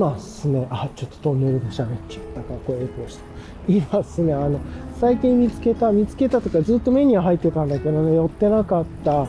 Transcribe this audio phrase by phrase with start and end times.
[0.00, 3.24] 今っすね、あ、ちょっとトンネルで喋っちゃったから、これエコーした。
[3.68, 4.58] 今すね、あの、
[4.98, 9.26] 最近見つけた、見つけたとかずっと目には入ってたんだけどね、寄ってなかった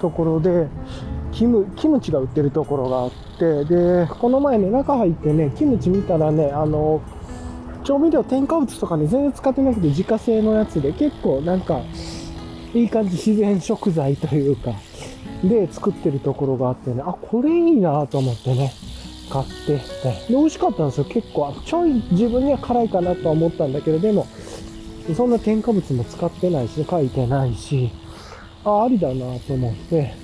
[0.00, 0.66] ところで、
[1.30, 7.00] キム、キムチが売ってるところがあって、で、この前ね、中入ってね、キムチ見たらね、あの、
[7.84, 11.80] 調味料、添加物とかね、全然使ってなくて自家製のやつで、結構なんか、
[12.74, 14.72] いい感じ、自然食材というか、
[15.44, 18.72] で作ってるところがあってね、あ、これいいなと思ってね、
[19.30, 19.82] 買って、で、
[20.28, 21.54] 美味しかったんですよ、結構。
[21.64, 24.26] ちょい自分には辛いかなとは思ったんだけど、でも、
[25.16, 27.90] そんな添加物も使ってないし、書いてないし、
[28.64, 30.14] あ、ありだなと思って、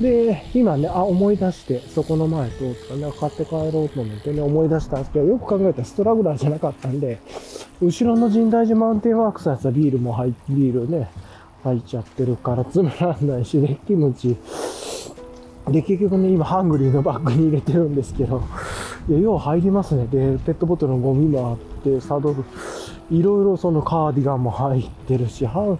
[0.00, 7.20] で、今ね、あ、思い出して、そこの前通ったね、買って帰ろうと思ってね、思い出したんですけど、よく考えたらストラグラーじゃなかったんで、
[7.80, 11.08] 後ろの神大寺マウンテンワークスのやつはビールも入って、ビールね、
[11.64, 14.36] 入っちゃってるから詰めらないし、で、キムチ。
[15.68, 18.42] で、結局ね、今、ハングリーのバッグに入れてるんですけど、
[19.08, 20.06] いや、よう入りますね。
[20.06, 22.44] で、ペットボトルのゴミもあって、サドル、
[23.10, 25.78] いろいろそのカーディガンも入ってるし、ハン、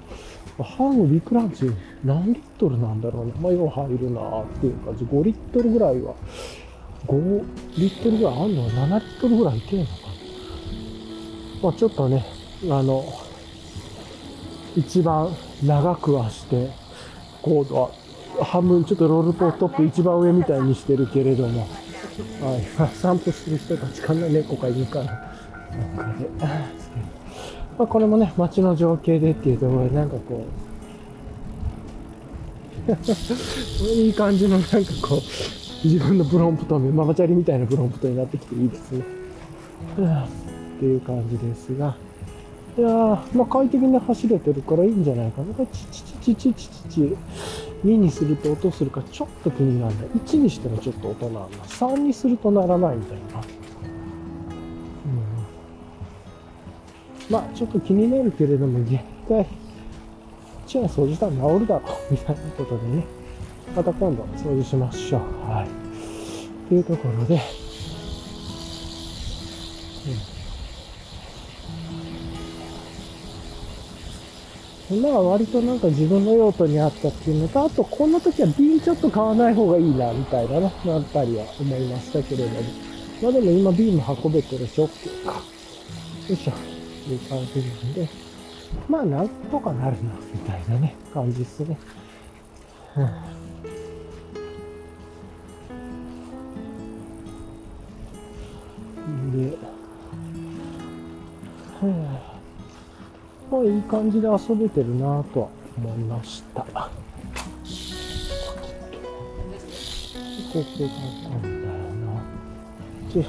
[0.62, 1.70] ハングリークランチ
[2.04, 3.32] 何リットルなんだろうね。
[3.40, 5.04] まあ、よう入るなっていう感じ。
[5.04, 6.14] 5リットルぐらいは、
[7.06, 7.44] 5
[7.78, 9.98] リットルぐらいあんの ?7 リットルぐらいいけんのかな？
[11.64, 12.24] まあ、ちょっとね、
[12.70, 13.04] あの、
[14.76, 15.28] 一番
[15.64, 16.70] 長くはして、
[17.40, 17.90] コードは
[18.40, 21.66] 半分ちょっとロールポートップ一番上みたいにしてるけれども、は
[22.56, 22.62] い、
[22.94, 25.12] 散歩する人たちかな、猫か犬かな、なん
[25.96, 26.28] かで。
[27.78, 30.44] まあ、これもね、街の情景でっていうところで、なんかこ
[32.88, 32.92] う、
[33.86, 35.20] いい感じのなんかこう、
[35.86, 39.04] 自分のプロンプト、ママチャリみたいなプロンプトになってきていいですね。
[39.96, 41.94] っていう感じですが。
[42.78, 45.52] いやー、まあ快適に走れてるからいいんじゃないかな。
[45.54, 47.16] これチチチチチチチチ。
[47.84, 50.06] 2にすると音するかちょっと気になるんだ。
[50.24, 51.58] 1にしてもちょっと音なんだ。
[51.64, 53.22] 3にするとならないみたいな。
[57.28, 57.32] うん。
[57.32, 59.46] まあちょっと気になるけれども、絶対、
[60.66, 62.12] じゃあ掃除したら治るだろう。
[62.12, 63.04] みたいなことでね。
[63.74, 65.20] また今度掃除しましょう。
[65.50, 65.66] はい。
[65.66, 67.40] っていうところで、
[74.90, 82.60] まあ割となんか自分の用途に合ったっていうのと、あとこんな時は瓶ちょっと買わない方がいいな、みたいなね、なったりは思いましたけれども。
[83.22, 85.34] まあでも今瓶も運べてるし、OK か。
[85.34, 86.52] よいしょ。
[87.10, 88.08] いう感じなんで、
[88.88, 91.78] まあなんとかなるな、みたいなね、感じですね。
[92.96, 93.06] うん
[99.32, 99.56] で、
[101.80, 102.31] はあ
[103.52, 106.62] まあいい感じで遊べてるなとは思いました。
[106.62, 106.68] こ
[110.54, 110.88] こだっ
[111.22, 112.12] たんだよな。
[113.12, 113.20] で、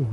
[0.00, 0.08] うん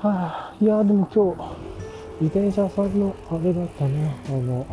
[0.00, 4.66] はあ、いや、でも今日、自転車さんのあれだったね、あの、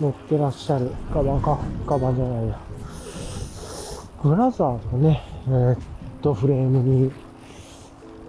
[0.00, 2.58] 乗ってらっしゃる、カバンか、カバンじゃないや。
[4.22, 5.78] ブラザーのね、えーっ
[6.22, 7.27] と、フレームに、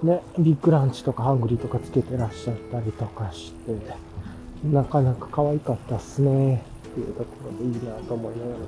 [0.04, 3.76] ね、ビッグランチとかハングリーとかつけてらっしゃったりとかして、
[4.66, 6.64] なかなか可愛かったっすね。
[6.90, 8.58] っていうところでいいなと思いながら。
[8.58, 8.66] よ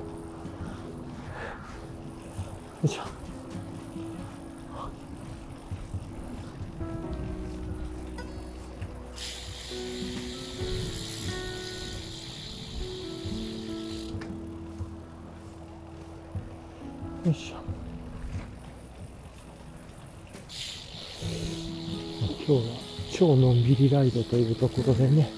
[2.84, 3.02] いしょ。
[17.24, 17.61] よいしょ。
[22.44, 22.74] 今日は
[23.12, 25.30] 超のんびりライドというところでね、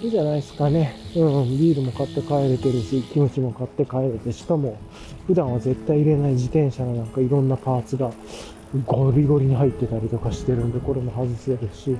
[0.00, 0.94] いいじゃないですかね。
[1.16, 4.78] うん、ビールも買って帰れてるし、キムチも買って帰れて、しかも、
[5.26, 8.12] 普段は絶対入れない自転車のなんかいろんなパーツが
[8.86, 11.96] ゴリゴリに入ってたりとかしてるんで、これも外せるし、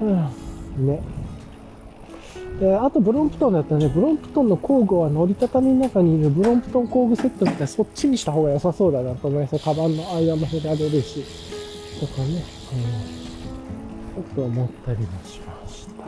[0.00, 0.04] う
[0.80, 1.00] ん、ね。
[2.60, 9.58] で、あとブロンプトンだったらね、ブロンプトンの工具は折りたたみの中にいるブロンプトン工具セットみたいなそっちにした方が良さそうだなと思います。
[9.58, 11.24] カバンの間も減られるし、
[11.98, 16.04] とかね、うん、ちょっと思ったりもしました。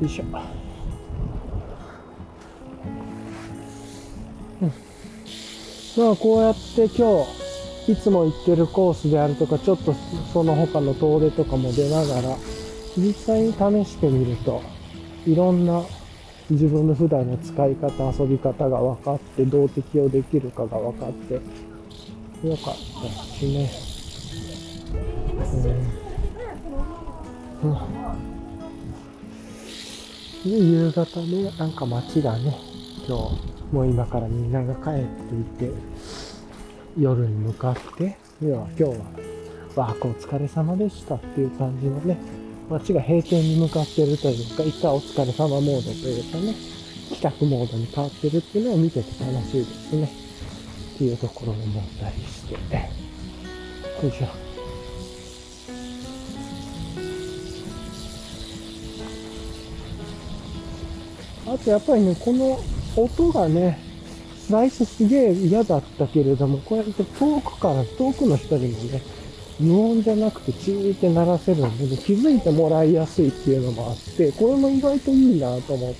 [0.00, 0.24] よいしょ。
[4.62, 4.72] うん。
[6.04, 9.94] まあ、こうやって今日、いつも行ってるコースであるとか、ちょっと
[10.32, 12.36] その他の遠出とかも出ながら、
[12.96, 13.58] 実際に試
[13.88, 14.62] してみると、
[15.26, 15.82] いろんな
[16.48, 23.95] 自分の普段の使い方、遊び方が分かって、どう適用できるかが分かって、よかったですね。
[25.54, 25.58] う
[27.68, 27.72] ん。
[30.50, 31.72] で、夕方ね、なん。
[31.72, 32.56] か街がね、
[33.06, 33.22] 今日、
[33.72, 34.52] もう今からみん。
[34.52, 35.74] なが帰っていて、
[36.98, 38.94] 夜に向かって、要は今日は、
[39.74, 42.16] ワークお疲れ様でしたっていう感じのね、
[42.70, 46.54] 街が閉店に向かってるというか、一回お疲れ様モードというかね、
[47.12, 50.10] 帰宅モードに変わってるっていうのを見てて楽しいですね。
[50.94, 52.54] っていうところを思ったりして。
[52.54, 52.60] よ
[54.08, 54.45] いしょ。
[61.46, 62.58] あとやっぱりね、この
[62.96, 63.78] 音がね、
[64.48, 69.02] 最初すげえ嫌だったけれども、こうやって遠くから遠くの人にもね、
[69.60, 75.94] 無音じゃなくてチーって鳴らせるので、気づいてもらいやすいっていうのもあって、これも意外といいなと思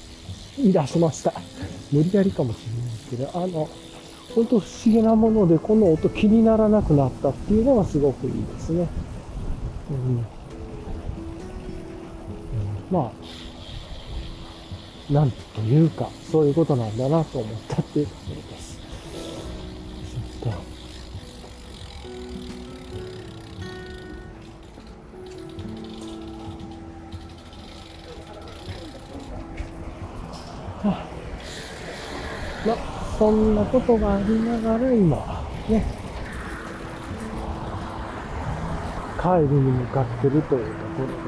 [0.59, 1.33] い出しました。
[1.93, 2.57] 無理やりかもし
[3.11, 3.69] れないけど、あの、
[4.35, 8.87] 本当不思議なもので、この音気にならなくなったっていうのがすごくいいですね。
[9.91, 9.97] うん。
[9.97, 10.27] うん
[12.91, 13.46] まあ、
[15.11, 18.77] なんというか、そういうことなんだなと思ったっていうところです。
[20.43, 20.77] ちょっと。
[30.89, 31.07] は
[32.67, 35.85] まあ、そんなことがありながら今、ね、
[39.21, 41.26] 帰りに向かってるというところ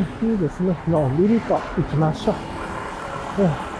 [0.00, 0.82] いいですね。
[0.86, 2.32] のんびりと行きましょ
[3.36, 3.71] う。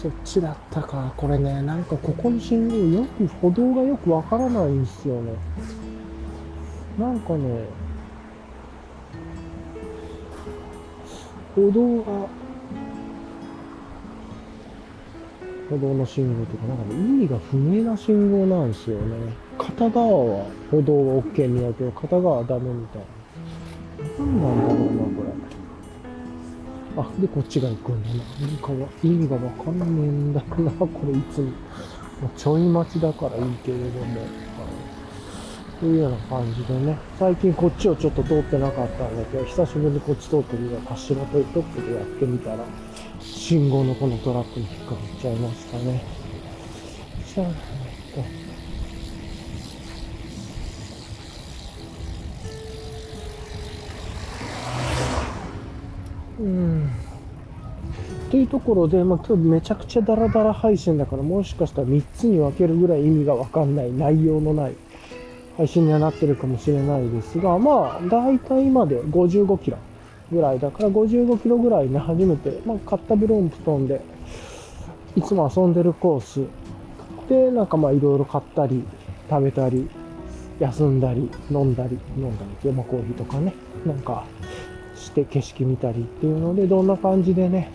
[0.00, 1.12] そっちだったか。
[1.16, 5.32] これね、なんかここの信号よく、歩道がよくわからないんですよね。
[6.96, 7.64] なんかね、
[11.56, 12.28] 歩道が、
[15.68, 19.32] 歩道の信号とか、なんかね、意味が不明な信号なんですよね。
[19.58, 23.02] 片側は歩道は OK にやけど、片側はダメみたい
[24.16, 24.24] な。
[24.24, 25.57] なんなんだろうな、これ。
[27.00, 28.14] あ、で、こっちが行くんだな。
[28.14, 31.46] なんかは意味がわかんねえんだな、 これいつも。
[32.20, 34.48] まあちょい待ちだからいいけれども。
[35.78, 42.64] というような感じでね、最近こっちをちょっと通ってなかったんだけど、久しぶりにこっち通ってみようかしらというとこでやってみたら、
[43.20, 46.02] 信号のこのトラックに引っかかっちゃいましたね。
[47.24, 48.47] さあ、えっと
[56.38, 56.90] うん。
[58.30, 64.74] というところで、まあ、今日めちゃくちゃダラダラ配信だから、もしかしたら3つに分けるぐらい意味がわかんない、内容のない
[65.56, 69.78] 配信にはなってるかもしれないですが、まあ、だいたい今で55キロ
[70.30, 74.00] ぐらいだから、55キロぐらいね、初めて、まあ、買ったブロンプトンで、
[75.16, 76.46] いつも遊んでるコース
[77.28, 78.84] で、なんかまあ、いろいろ買ったり、
[79.28, 79.88] 食べたり、
[80.60, 83.54] 休んだり、飲んだり、飲んだりって、まあ、コーヒーとかね、
[83.84, 84.24] なんか、
[85.08, 87.70] して景色見たりっていうので、どんな感じでね、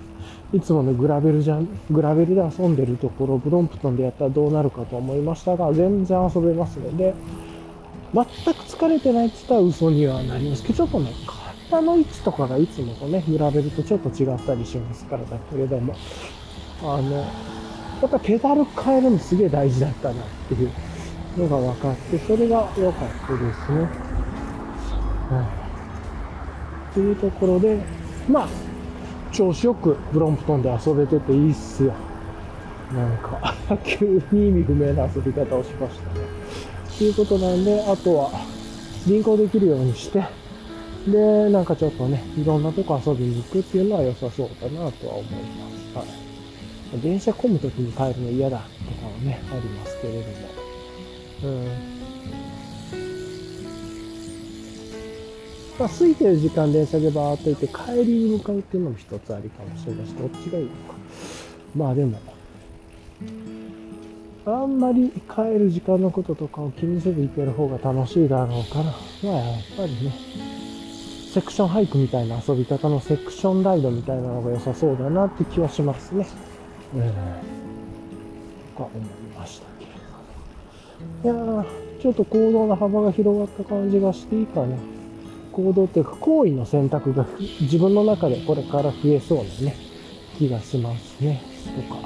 [0.54, 7.14] いつものグラベルじゃん、グラベルで遊んでるところ、ブロンプトンでやったらどうなるかと思いましたが、全然遊べますので、
[8.14, 11.12] 全く疲れてないって言ったら嘘にはなりますけど、ちょっとね、
[11.70, 15.96] 体の位置とかがいつもとね、グラベルとちょっと違ったりしますからだけれども、
[16.84, 20.16] あの、やっぱペダル変えるのすげえ大事だったなっ
[20.48, 20.70] ていう
[21.38, 23.88] のが分かって、それが良かったですね。
[25.32, 25.63] はい。
[26.94, 27.80] というところで、
[28.28, 28.50] まあ、
[29.32, 31.94] 調子よくブロンプトンで遊べてていいっすよ。
[32.94, 36.26] なんか、 急に意味不明な遊び方をしましたね。
[36.98, 38.32] ということなんで、あとは、
[39.08, 40.24] 輪行できるようにして、
[41.08, 45.34] で、なんかちょっとね、いろんなとこ遊びに行くっていうのは良さそうだなとは思い
[45.94, 46.08] ます。
[46.08, 47.02] はい。
[47.02, 48.64] 電車混む時に帰るの嫌だと
[49.02, 50.26] かはね、ありますけれども。
[51.44, 51.93] うん。
[55.80, 60.76] まあ、空いてる時間電車でバーっといて帰りに向かうっていうのも一つありかもしれないし、どっちがいいのか。
[61.76, 62.20] まあでも、
[64.46, 70.14] あんまり帰る時間のこととかを気にせず行ける方が楽しいだろうから、まあやっぱりね、
[71.34, 76.28] セクションハイクみたいな遊び方のセクションライドみたいなのが良さそうだなって気はしますね。
[76.96, 81.40] えー、とか思いましたけれど。
[81.42, 84.76] いやー、ちょっと行動の幅が広がった感じがしていいかな。
[85.54, 87.26] 行動っていうか行為の選択が
[87.62, 89.76] 自分の中でこれから増えそうなね、
[90.38, 91.42] 気がしますね。
[91.90, 92.02] とか。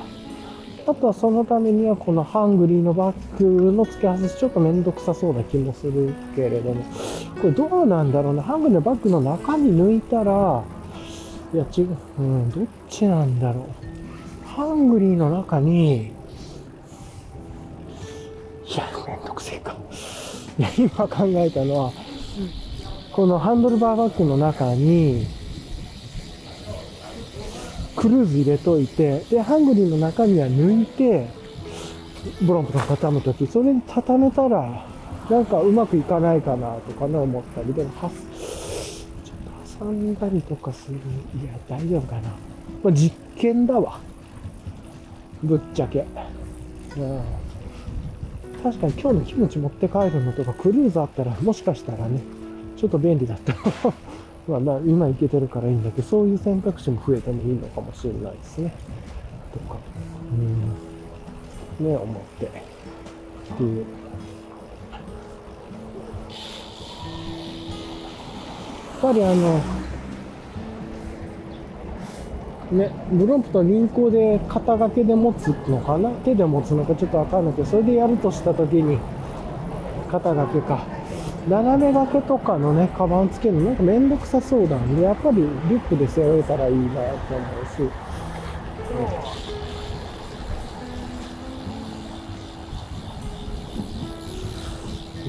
[0.89, 6.83] あとはそのためにはこのハングリーのバッグの付け外しちょっとめんどくさそうな気もするけれども、
[7.41, 8.43] これどうなんだろうな。
[8.43, 10.63] ハングリーのバッグの中身抜いたら、
[11.53, 14.47] いや違う、うん、どっちなんだろう。
[14.47, 16.07] ハングリーの中に、
[18.65, 19.75] いや、めんどくせえか。
[20.57, 21.91] いや、今考えたのは、
[23.17, 25.25] このハンドルバーバッグの中に、
[27.95, 31.27] クルーズ入れといて、で、ハングリーの中身は抜いて、
[32.43, 34.86] ブロンプトン畳むとき、それに畳めたら、
[35.31, 40.97] なんかうまくいかないかなとかね、思ったり、でも、はちょっと挟んだりとかする。
[41.41, 42.29] いや、大丈夫かな。
[42.83, 44.00] まあ、実験だわ。
[45.41, 46.05] ぶっちゃけ。
[46.97, 47.21] うん
[48.62, 52.21] 確かに今日のキムチ持って帰るのとかクルーズあったらもしかしたらね、
[52.77, 53.55] ちょっと便利だった。
[54.48, 58.72] まあまあ今いけてるからいいんだけど、そういう選択肢も増えてもいいのかもしれないですね。
[59.51, 59.79] とか、
[61.79, 62.46] うん、ね、思って。
[62.46, 63.79] っていう。
[63.79, 63.84] や
[69.00, 69.60] っぱりあの、
[72.72, 76.10] ね、ブロンプと輪行で肩掛けで持つのかな？
[76.10, 78.98] 手で持つのかちょっとわかんないけど、それでやるとしたときに、
[80.12, 80.96] 肩掛けか。
[81.47, 87.81] 斜め掛けとかのね、カバンつけるのなんかめんどくさそうなんで、やっぱりリュックで背負えたらいいなと思うし。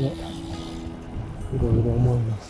[0.01, 0.13] ねね、
[1.55, 2.48] いろいろ思います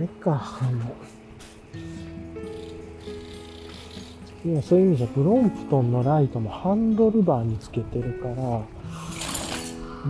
[0.00, 0.92] れか、あの、
[4.44, 8.34] 今そういう意味じゃ、ブロンプトンのライトもハンドルバーにつけてるから、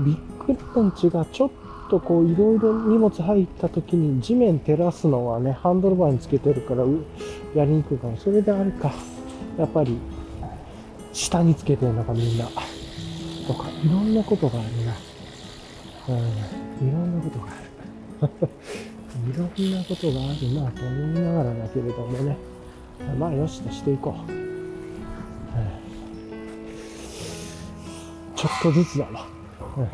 [0.05, 1.51] ビッグランチがちょっ
[1.91, 6.85] とこういろいろ荷物入った時に地面照らすのはね、ハンドルバーにつけてるから
[7.55, 8.17] やりにくいかも。
[8.17, 8.93] それであれか、
[9.59, 9.99] やっぱり
[11.13, 12.47] 下につけてるのかみんな。
[12.47, 14.95] とか、いろんなことがあるな。
[16.09, 18.49] うん、いろんなことがある。
[19.29, 22.37] いろんなことがあるなと思いながらだけれどもね。
[23.19, 24.33] まあ、よしとしていこう。
[24.33, 24.39] うん、
[28.37, 29.27] ちょっとずつだわ。
[29.77, 29.89] うん、っ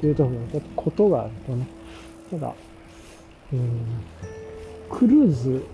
[0.00, 1.66] ていうところで、ことがあるとね。
[2.30, 2.54] ただ、
[3.52, 3.80] うん、
[4.90, 5.64] クルーズ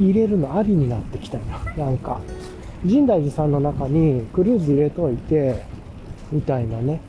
[0.00, 1.44] 入れるのありになってきたよ。
[1.76, 2.20] なんか。
[2.84, 5.64] 深大寺さんの中にクルーズ入れといて、
[6.30, 7.00] みたいなね。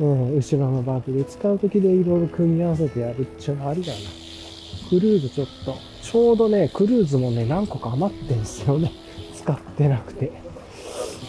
[0.00, 3.98] うん、後ろのバッグで使う時でいろいろ組み合わせてやるっていうのありだな。
[4.88, 8.92] クルーズちょっと、ちょうどね、クルーズもね、何個か余ってんすよね。
[9.34, 10.30] 使ってなくて。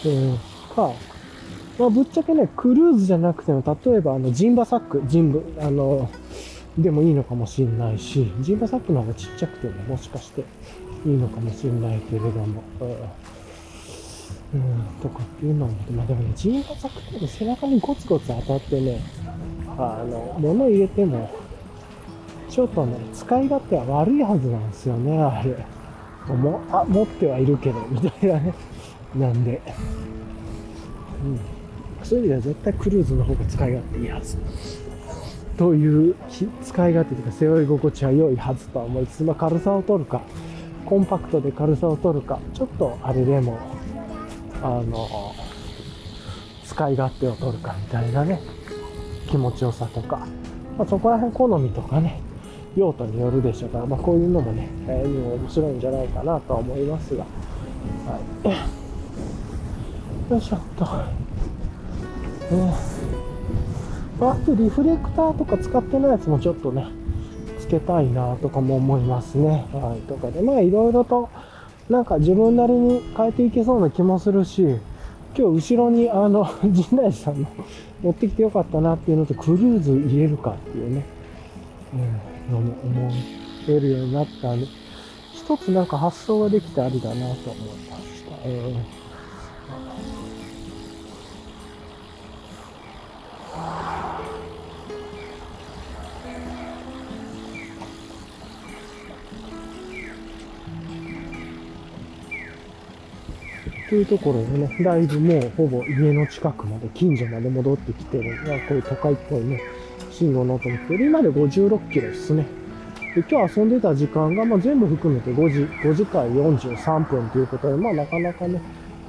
[0.04, 0.38] うん、
[0.74, 0.92] か、
[1.78, 6.08] まあ、ぶっちゃけね、クルーズじゃなくても、例えばあの、ジンバサック、ジンブ、あの、
[6.78, 10.42] でもいいのかもしれないし、ジンバサックの方がちっちゃくても、もしかして
[11.04, 12.62] いいのかもしれないけれども。
[12.80, 13.39] うん
[14.52, 19.00] うん、とかっていうのも、まあでもね、ジーンバサクって背中にゴツゴツ当たってね、
[19.78, 21.30] あの、物入れても、
[22.48, 25.54] ちょっとね、使い勝手は悪いはずなんですよね、あれ。
[26.34, 28.54] もあ、持ってはいるけど、みたいなね。
[29.14, 29.60] なんで。
[31.24, 31.40] うん。
[32.02, 34.36] そういう意味では絶対クルーズの方が使い勝手いいはず。
[35.56, 36.14] という、
[36.62, 40.22] 使い勝手というか背負い心地は良いはずとは思いつつ、まあ軽さを取るか、
[40.86, 43.58] コンパクトで軽さを取るか、ちょっとあれでも、
[44.62, 45.34] あの、
[46.64, 48.40] 使い勝手を取るかみたいなね、
[49.28, 50.26] 気持ちよさとか、
[50.78, 52.20] まあ、そこら辺好みとかね、
[52.76, 60.32] 用途によるでしょうから、まあ、こういうのもね、えー、面白いんじゃないかなとは思いますが、はい。
[60.32, 60.84] よいしょっと。
[60.84, 62.74] ね
[64.20, 66.86] あとリフレクターとか使ってないやつもちょっとね、
[67.58, 69.66] つけたいなとかも思いますね。
[69.72, 70.00] はい。
[70.06, 71.30] とかで、まあいろいろと、
[71.90, 74.62] なんか自分なりに変えていけそうな気もするし、
[75.36, 77.48] 今日後ろにあの、 陣内さんの
[78.00, 81.04] 持ってきてよかったなっていうのと、クルーズ入れるかっていうね、
[82.48, 83.12] うん、のも思
[83.68, 84.66] えるようになったんで、
[85.34, 87.34] 一つなんか発想ができてありだなと思い
[87.90, 88.36] ました。
[88.44, 89.00] えー
[103.90, 109.60] というところでね、だいぶもうほぼ家の近くまで、近所まで戻ってきてる、まあ、こういう都会っぽいね、
[110.12, 111.06] 信号の音も聞こえる。
[111.06, 112.46] 今で56キロですね。
[113.16, 118.60] で今日遊んでた時間が、まあ、全部含めて5時、5時間43分ということで、まあなかなかね、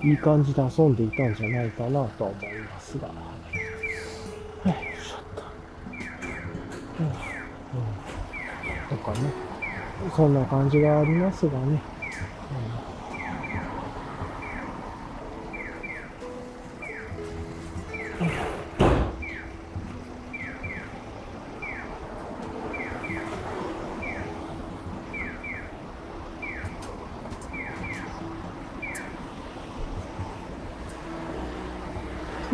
[0.03, 3.07] いい感じで遊んでいたんじゃないかなと思いますが。
[3.07, 3.13] は
[4.65, 5.43] い、よいしょっと。
[7.01, 8.97] うん、うん。
[8.97, 9.29] とかね。
[10.15, 12.00] そんな感じがありますがね。
[18.21, 18.25] う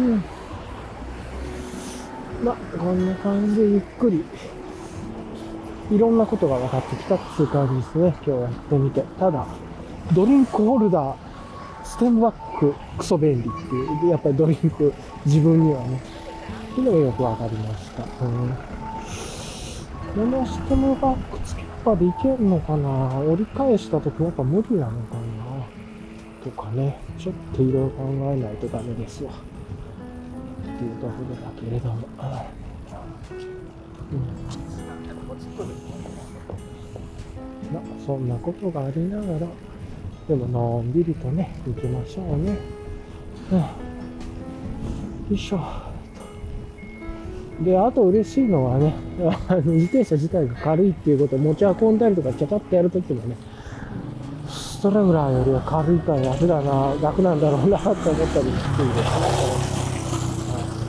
[0.01, 0.23] ん。
[2.45, 4.23] まあ、こんな感じでゆっくり、
[5.91, 8.15] いろんなことが分かってきたっていう感じですね。
[8.25, 9.01] 今日やってみて。
[9.19, 9.45] ただ、
[10.13, 11.17] ドリンクホルダー、
[11.83, 14.01] ステムバッグ、クソ便利っていう。
[14.01, 14.93] でやっぱりドリンク、
[15.25, 16.01] 自分にはね、
[16.71, 18.03] っていうのがよく分かりました。
[18.25, 18.57] うん。
[20.15, 25.21] このステムバッグつけっぱでいけるのかな折り返した時やっぱ無理なのかな
[26.43, 29.31] とかね、ちょっといろいろ考えないとダメですわ。
[29.31, 29.35] っ
[30.77, 32.27] ていうところだけれども、うん
[37.73, 39.47] まあ、そんなことがありながら
[40.27, 42.57] でものんびりとね行きましょうね、
[43.51, 43.65] うん、よ
[45.31, 45.59] いしょ。
[47.61, 48.93] であと嬉しいのはね
[49.47, 53.35] あの自転車自体が軽いっていうこと持ち運んだりとかちゃちゃっとやるときもね
[54.47, 58.51] ストラグラーよりは軽いから楽だな楽なんだろうなと思ったりしていいで。
[58.51, 59.67] すね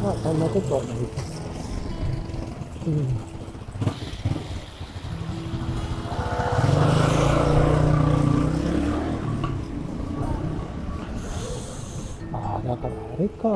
[0.03, 1.43] まあそんなことはないです。
[2.87, 3.28] うん。
[13.43, 13.49] か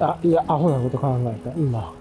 [0.00, 0.18] あ。
[0.22, 1.92] いや、アホなこと考えた、今。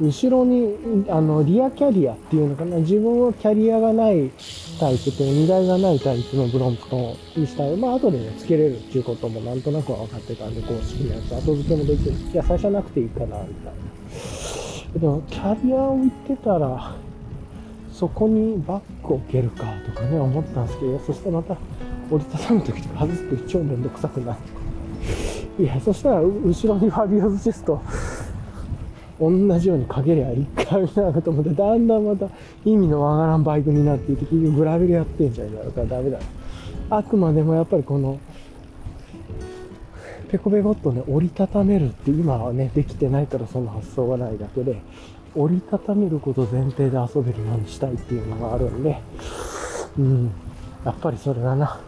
[0.00, 0.74] 後ろに、
[1.08, 4.30] あの、リアキャリアっていうのかな、自分はキャリアがない
[4.80, 6.96] タイプっていう、荷台がないタイプのブロンプト
[7.36, 7.76] ンにしたい。
[7.76, 12.12] まあ、後でね、つけれるっていうこともなんとなくは分かってたんで、公式のやつ、後付けもできる。
[12.32, 13.44] いや、最初はなくていいかな、みたい
[14.94, 15.00] な。
[15.00, 16.96] でも、キャリアを置いてたら、
[18.02, 21.56] そこにバッグ置けるかとかね、思ったんですけど、そしてまた、
[22.10, 24.60] 折りたたむ時とか外すと超めんどくさくなるとか。
[25.62, 27.80] いや、そしたら、後ろにファビオスチェスト、
[29.20, 32.26] 同じようにかけりゃいいかみたいなと思って、だんだんまた
[32.64, 36.18] 意味のわからんバイクになっていて、結局グラベルやってんじゃんやるからダメだ。
[36.90, 38.18] あくまでもやっぱりこの、
[40.28, 44.82] ペコペコっとね、折りたためるって今はね、できてないからその発想がないだけで、
[45.34, 49.00] 折りたためること前提で遊べるようにしたいっていうのがあるんで、
[49.98, 50.30] うん、
[50.84, 51.80] やっぱりそれだな。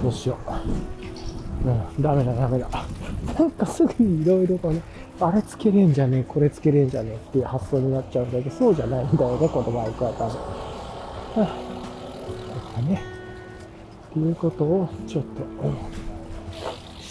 [0.00, 0.38] そうしよ
[1.64, 1.68] う。
[1.68, 2.68] うん、ダメだダメだ。
[3.38, 4.82] なんかすぐにいろいろとね、
[5.20, 10.28] あれつけれんじゃねえ、これつけれんじゃねえっていう発想になっちゃうんだけど、そうじゃないんだよね、このバイクは多分。
[10.28, 10.38] は
[11.36, 11.46] あ、
[12.76, 13.02] とかね。
[14.10, 16.14] っていうことをちょっと、うん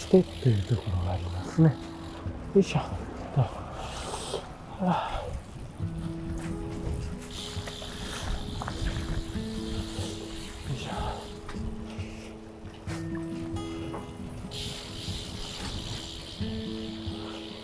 [0.04, 1.74] してっていうところがありますね。
[2.54, 2.78] よいしょ。
[2.78, 3.50] は
[4.80, 5.13] あ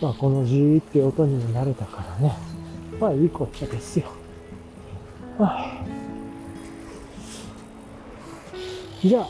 [0.01, 2.35] まあ、このジーって音にも慣れたからね。
[2.99, 4.07] まあ、いいこっちゃですよ。
[5.39, 5.85] はあ、
[9.03, 9.27] じゃあ、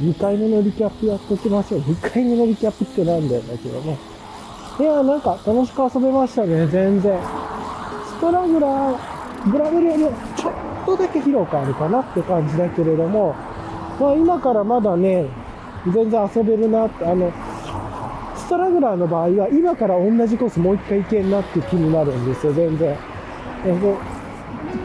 [0.00, 1.80] 2回目のリキャップやっておきましょう。
[1.80, 3.98] 2回目のリキャップってなんだよだけどね。
[4.80, 7.20] いや、なんか楽しく遊べましたね、全然。
[8.06, 10.04] ストラグラー、グラベルより
[10.36, 10.52] ちょっ
[10.86, 13.34] とだけ広くあるかなって感じだけれども、
[14.00, 15.26] まあ今からまだね、
[15.92, 17.30] 全然遊べるなって、あの、
[18.42, 22.96] ストラグラーの場合は今から同じコースもう一回行けんなって気になるんですよ、全然。
[23.64, 23.94] えで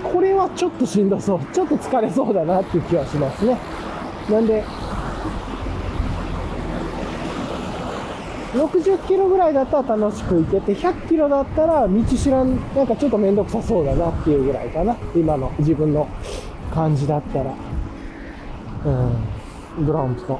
[0.03, 1.39] これはちょっとしんどそう。
[1.53, 3.57] ちょっと疲れそうだなっていう気はしますね。
[4.29, 4.63] なんで、
[8.53, 14.95] 60キロぐらいだったら楽しく行けて、100キロだったら道知らん、なんかちょっとめんどくさそうだなっていうぐらいかな。
[15.15, 16.07] 今の自分の
[16.73, 17.53] 感じだったら。
[18.85, 20.39] うん、ブランプと。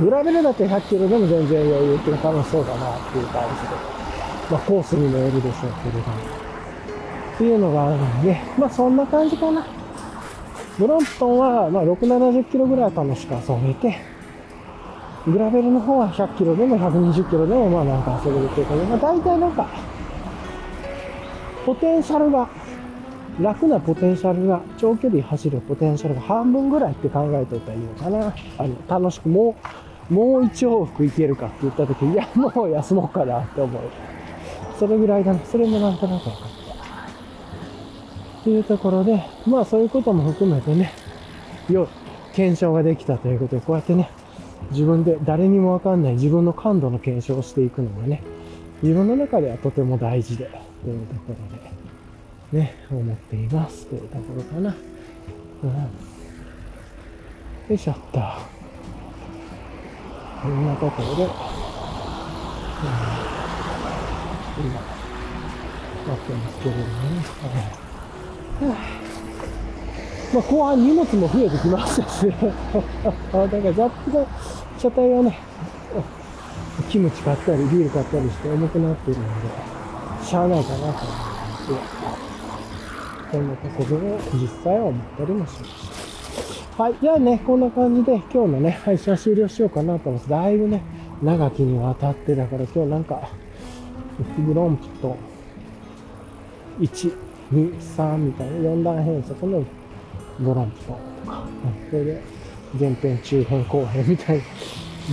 [0.00, 4.00] グラベルだって100キロでも全然余裕っていうか楽しそうだなっていう感じで。
[4.50, 6.40] まあコースにもよるでしょうけれども。
[7.34, 9.66] っていうのがあるんで、まあそんな感じかな。
[10.78, 13.98] ブロンプトンは、まあ、6、70キロぐらい楽しく遊べて、
[15.26, 19.68] グラベルの方は100キロでも120キロでも、まあなんか遊べるっていうか、まあ大体なんか、
[21.66, 22.48] ポテンシャルが
[23.40, 28.34] 楽なポテンシャルが、長距離走るポテンシャルが半分ぐらいって考えておいたらいいのかな。
[28.58, 33.82] あの、楽しくもう、もう一往復行けるかって言った時、いや、もう休もうかなって思う。
[34.78, 35.40] それぐらいだね。
[35.44, 36.50] それもなんとなく分かった。
[38.40, 40.92] っていうところで、まあそういうことも含めてね、
[41.70, 41.88] よ、
[42.32, 44.10] 検証ができたということで、こうやってね、
[44.72, 48.22] 自分で誰にもわかんない自分の感度の検証をしていくのがね、
[48.82, 50.50] 自分の中ではとても大事で、
[50.82, 51.34] というとこ
[52.52, 54.74] ろで、ね、思っていますというところかな。
[55.62, 55.70] うん。
[55.70, 55.76] よ
[57.70, 58.59] いしょっと。
[60.42, 61.30] こんなところで、うん、
[64.66, 66.90] 今、やってますけれどもね。
[68.60, 69.00] はい
[70.32, 72.44] まあ、後半荷物も増えてきまし たし、だか
[73.32, 74.24] らザップが
[74.78, 75.38] 車体がね、
[76.88, 79.30] キムチ買ったり、ビール買ったりして重くなってるので、
[80.24, 80.96] しゃあないかなと思いま
[81.58, 82.00] す
[83.32, 85.89] こんなところを実際は思ったりもしました。
[86.80, 86.94] はい。
[86.98, 90.30] じゃあね、こんな感じで今日のね、配信は終了しようかなと思います。
[90.30, 90.82] だいぶね、
[91.22, 93.28] 長きにわたって、だから今日なんか、
[94.46, 95.14] グロンプと
[96.78, 97.14] 1、
[97.52, 99.62] 2、3みたいな4段変速の
[100.40, 101.44] ドランプとか、
[101.90, 102.22] それで
[102.80, 104.44] 前編、中編、後編みたいな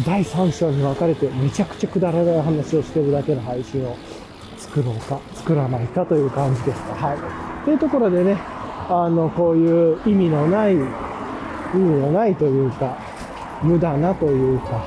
[0.06, 3.94] 第3章に分かれてめちゃくちゃくだらない話をしてるだけの配信を
[4.58, 6.82] 作ろうか、作らないかという感じです。
[6.94, 7.14] は
[7.62, 7.66] い。
[7.66, 8.38] というところでね、
[8.90, 10.78] あの、こういう意味のない、
[11.78, 12.98] 意味のないというか、
[13.62, 14.86] 無駄なというか、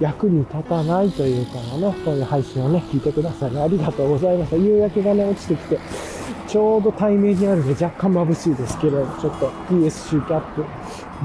[0.00, 4.56] 役に立たないというかのね、こういう配信をね、聞いてくださりありがとうございました。
[4.56, 5.78] 夕焼けがね、落ちてきて、
[6.46, 10.64] ちょうど対面にあるので若干眩しいですけど、ちょっと PSC キャップ、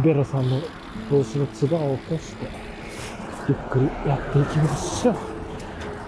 [0.04, 0.60] ベロさんの
[1.10, 2.48] 帽子のつばを落として、
[3.50, 5.16] ゆっくりやっていきましょう。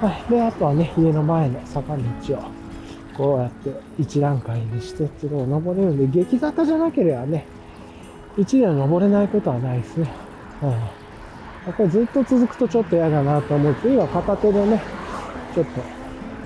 [0.05, 0.31] はい。
[0.31, 2.03] で、あとはね、家の前の坂道
[2.35, 2.43] を、
[3.17, 7.45] こうやって一段階にしてっていうのを登れるんで、激坂じゃなければね、
[8.37, 10.09] 一年登れないことはないですね。
[10.61, 10.69] うん。
[10.71, 10.77] や
[11.71, 14.81] っぱりずっと続くとちょっと嫌だなと思って、今片手でね、
[15.53, 15.81] ちょっと、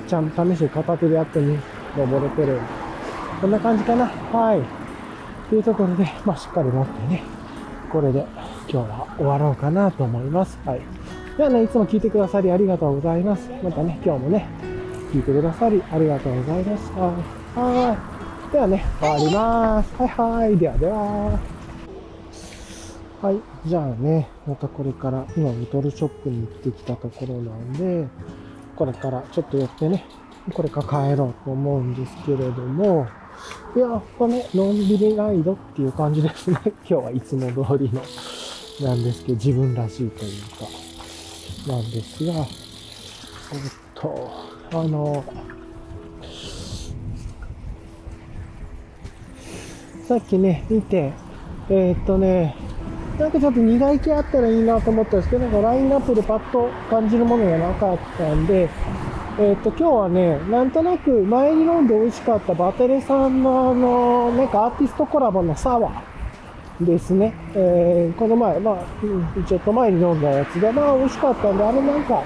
[0.07, 1.57] ちゃんと試して片手でやってみ
[1.97, 2.59] 登れてる。
[3.41, 4.05] こんな感じかな。
[4.05, 4.61] はい。
[5.49, 7.23] というところで、まあ、しっかり持ってね、
[7.91, 8.25] これで
[8.69, 10.59] 今日は終わろうかなと思います。
[10.65, 10.81] はい。
[11.37, 13.49] ではね、いつも聞いてくださりありがとうございます。
[13.63, 14.45] またね、今日もね、
[15.13, 17.01] 聞いてくださりありがとうございました。
[17.61, 17.97] は
[18.49, 18.51] い。
[18.51, 19.95] ではね、終わります。
[19.95, 20.57] はいはい。
[20.57, 21.56] ではでは。
[23.21, 23.41] はい。
[23.67, 28.07] じゃあね、またこれから、今、リトルショップに行ってきたところなんで、
[28.75, 30.05] これからちょっと寄ってね、
[30.53, 33.07] これから帰ろうと思うんですけれども、
[33.75, 36.59] いや、これね、のんびりライドっていう感じですね。
[36.85, 38.03] 今日はいつも通りの、
[38.87, 42.45] なんですけど、自分らしいというか、なんですが、えっ
[43.95, 44.29] と、
[44.73, 45.23] あの、
[50.07, 51.13] さっきね、見て、
[51.69, 52.55] えー、っとね、
[53.17, 58.69] なんかちょっと苦い気あったらいいなと思ったんですけど、なんかラインナップでパッと感じるものがなかったんで、
[59.39, 67.33] えっ、と、今日はね、なんとなく前に飲んで美味しかったバテレさんのあの、なんかアーティストコラボのサワーですね。
[67.55, 72.23] えー、この前、まあ、ちょっと前に飲んだやつで、まあ美味しかったんで、あれなんか、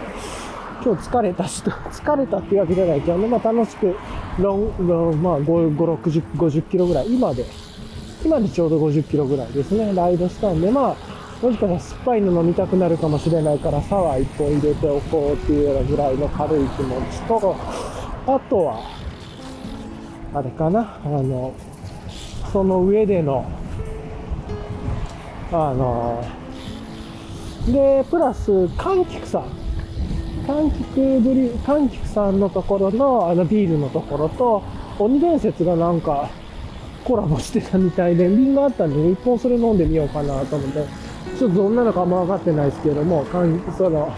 [0.84, 3.96] 今日疲れた人、 疲れたっていうわけじゃないけどね、まあ楽しく、
[4.40, 7.46] ロン、ロンまあ5、5、60、50キロぐらい、今で、
[8.24, 17.56] 今でちょうど50キロぐらいですね、ライドしたんで、まあ、もしかしたら酸っぱいの飲みたくなるかもしれないからサワー1本入れておこうっていうようなぐらいの軽い気持ちと、
[18.28, 18.84] あとは、
[20.34, 21.54] あれかな、あの、
[22.52, 23.46] その上での、
[25.52, 26.24] あの、
[27.68, 29.44] で、プラス、柑橘さん。
[30.48, 34.64] 柑橘ブリ、柑橘さんのところの、あのビールのところと、
[35.00, 36.30] 鬼伝説がなんか、
[37.04, 40.86] コラボしてたみたいで、瓶があったんで、一本それ飲んでみようかなと思って、
[41.38, 43.26] ちょっとどんなのかも分かってないですけども、
[43.78, 44.12] その、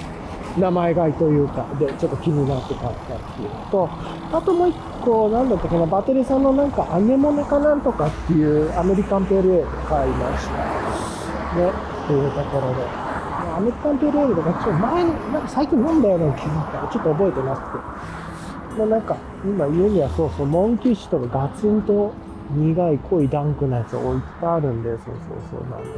[0.58, 3.90] 名前買いというか、で、ちょっと気になって買ったっていうのと、
[4.32, 10.54] あともう一個、なんだったかな、バテリさんのなんか、揚げ物かなんとかっていうアメリカンペールエール買いました。
[11.58, 11.70] ね、
[12.06, 13.04] っていうところで。
[13.56, 18.78] アメリカンペールエールとか、ちょっと前、なんか最近飲んだような気づいたら、ちょっと覚えてなくて。
[18.78, 22.14] まあなんか、今家にはそうそう、モンキッシュとかガツンと
[22.56, 25.16] 苦い濃いダンクのやつ置いてあるんで、そうそう
[25.52, 25.90] そうなんで。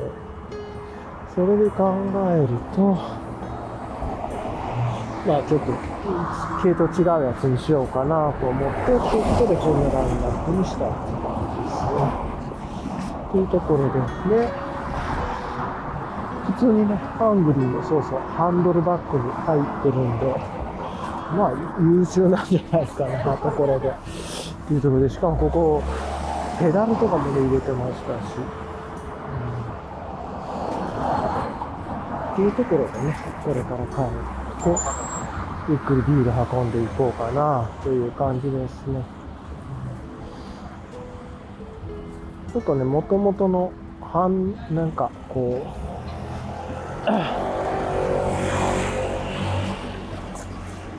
[1.36, 1.94] それで考
[2.32, 2.96] えると、
[5.28, 5.74] まあちょっと、
[6.63, 9.08] 系統違うやつにしようかなと思って、というこ
[9.39, 12.00] とでこんなラインナップにしたって感じですね。
[13.32, 13.98] というところです、
[14.30, 14.48] ね、
[16.46, 20.26] 普通にね、ハングリーのそうそう、ハンドルバッグに入ってるんで、
[21.36, 23.91] まあ優秀なんじゃないかな、ところで。
[24.68, 25.84] というところで、しかもここ、
[26.60, 28.38] ペダルとかもね、入れてましたし。
[28.38, 29.65] うん
[32.36, 33.15] っていうところでね、
[33.46, 34.06] これから帰っ
[34.62, 34.70] て、
[35.70, 39.02] ゆっくりビール運んでいこうかな、という感じですね。
[42.52, 45.68] ちょっとね、もともとの、半、なんか、こう、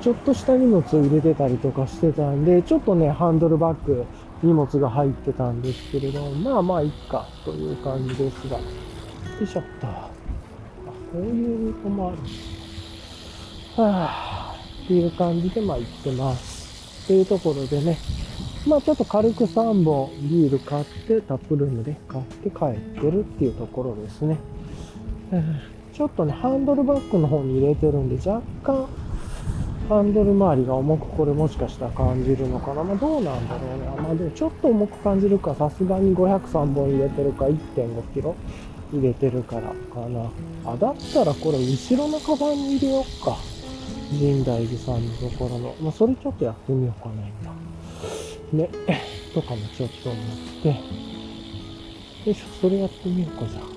[0.03, 4.07] ちょっとした荷物を入れてたりとかしてたんで、ちょっとね、ハンドルバッグ、
[4.43, 8.59] 荷物が入ってたんですけれども、まあまあいいか、という感じですが。
[8.59, 8.63] よ
[9.43, 9.87] いしょっと。
[9.87, 10.11] あ、
[11.13, 12.19] こういうルートもある。
[13.77, 17.05] はぁ、っていう感じで、まあ行ってます。
[17.05, 17.99] っていうところでね、
[18.67, 24.39] まあちょっと軽く3本ビール買って、タップルームで買って帰ってるっていうところですね。
[25.93, 28.87] ちょっとね、ハンドルバッグの方に入れてるんで、若干、
[29.89, 32.83] ハンドル周りが重くこれもしかしたら感じるのかな。
[32.83, 33.87] まあどうなんだろうね。
[34.03, 38.35] まあでもちょっと重く感じるか、さすがに503本入れてるか、1.5キロ
[38.93, 40.29] 入れてるからかな。
[40.65, 43.37] あ、だったらこれ後ろのカバンに入れようか。
[44.11, 45.75] 神大寺さんのところの。
[45.81, 47.15] まあそれちょっとやってみようかな、
[48.53, 48.65] 今。
[48.65, 48.71] ね。
[49.35, 50.25] とかもちょっと思っ
[50.63, 50.69] て。
[50.69, 50.75] よ
[52.27, 53.76] いしょ、それやってみようか、じゃあ。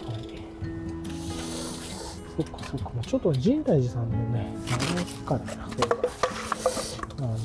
[2.40, 2.92] そっかそっか。
[3.06, 5.88] ちょっと神大寺さんのね、あれからや、これ。
[7.18, 7.38] あの、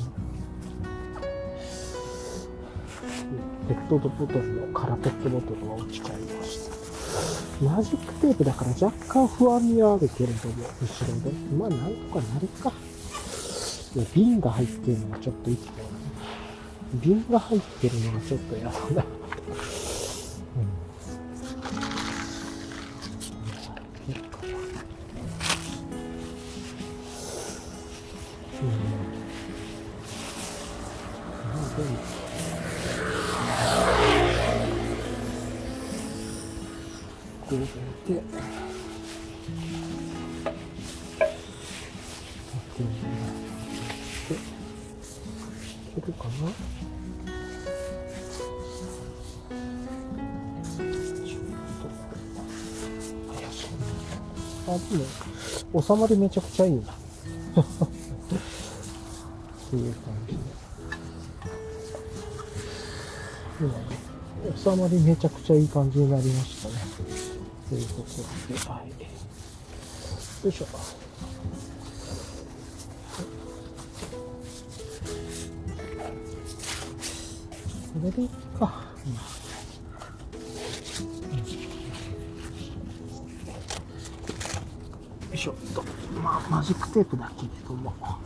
[3.67, 6.69] ペットボトルの、空ペットボトルが落ちちゃいまし
[7.59, 7.65] た。
[7.65, 11.31] マジックテープだから若干不安にはあるけれども、後ろで。
[11.57, 12.71] まあ、なんとかなるか。
[14.13, 15.73] 瓶が入ってるのがちょっといつも
[16.95, 19.05] 瓶が入ってるのがちょっと嫌だな。
[55.85, 56.81] 収まりめちゃくちゃいいな。
[56.81, 56.85] っ
[59.69, 60.39] ていう感じで。
[63.59, 63.75] 今ね、
[64.55, 66.75] 収まりめちゃくちゃいい感じになりましたね。
[67.69, 68.03] というとこ
[68.49, 68.89] ろで、はい。
[68.89, 70.65] よいしょ。
[70.65, 70.71] こ
[78.03, 78.84] れでいいか。
[86.95, 87.91] テープだけれども。
[87.91, 88.17] こ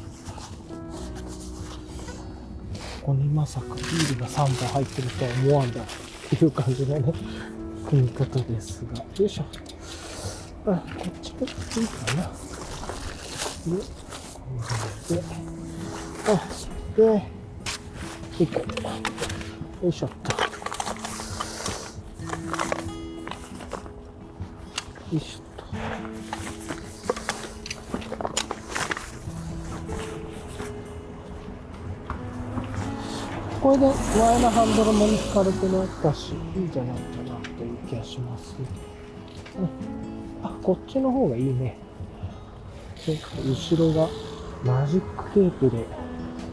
[3.02, 5.86] こにまさかビールが3本入ってるとは思わんだっ
[6.30, 7.14] ていう感じのね、
[7.90, 9.00] 組み方ですが。
[9.00, 9.46] よいしょ。
[10.68, 11.48] あ、こっちでい
[11.84, 12.22] いかな。
[12.22, 12.30] で、
[14.36, 14.42] こ
[15.10, 15.24] うで、
[16.28, 16.32] あ、
[16.96, 17.28] で、
[18.40, 18.60] 一個。
[18.60, 20.29] よいしょっと。
[34.18, 38.56] 前のハンドルも軽くなったし、いいんじゃないかなという気がします。
[39.58, 41.78] うん、あ、こっちの方がいいね。
[42.96, 44.10] ちょっと後ろが
[44.66, 45.86] マジックテープで、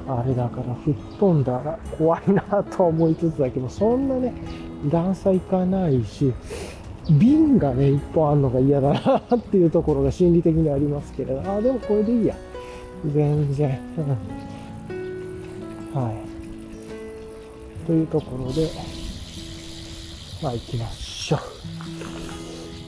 [0.07, 4.35] あれだから吹っ飛んだら怖いなと思いつつだけど、そんなね、
[4.91, 6.33] 段差いかないし、
[7.11, 12.37] 瓶がね、一本あんのが嫌だなっていうところが心理的にありますけれど、あ、でもこれでいいや。
[13.15, 13.79] 全然。
[17.87, 18.71] というところで、
[20.43, 21.41] まあ行きましょう。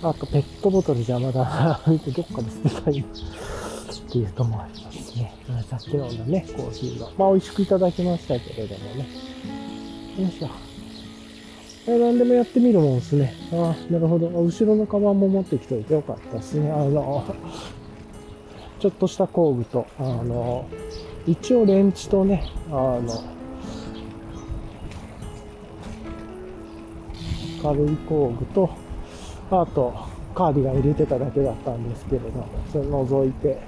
[0.02, 1.80] あと、ペットボトル邪魔だな。
[1.86, 3.04] どっかで捨てたいっ
[4.10, 5.34] ていうともありますね。
[5.68, 7.08] さっき飲んだね、コーヒーが。
[7.16, 9.06] まあ美味しくいただきましたけれどもね。
[10.18, 10.48] よいしょ。
[11.86, 13.34] え何でもやってみるもんですね。
[13.52, 14.28] ああ、なるほど。
[14.28, 16.70] 後ろのカバンも持ってきておいてよかったですね。
[16.70, 17.24] あの、
[18.78, 20.66] ちょっとした工具と、あの、
[21.26, 23.37] 一応レンチとね、あの、
[27.62, 28.70] 軽い工具と、
[29.50, 29.92] あと、
[30.34, 33.60] カーディガン入れてただけだったんですけれど、それ除いて、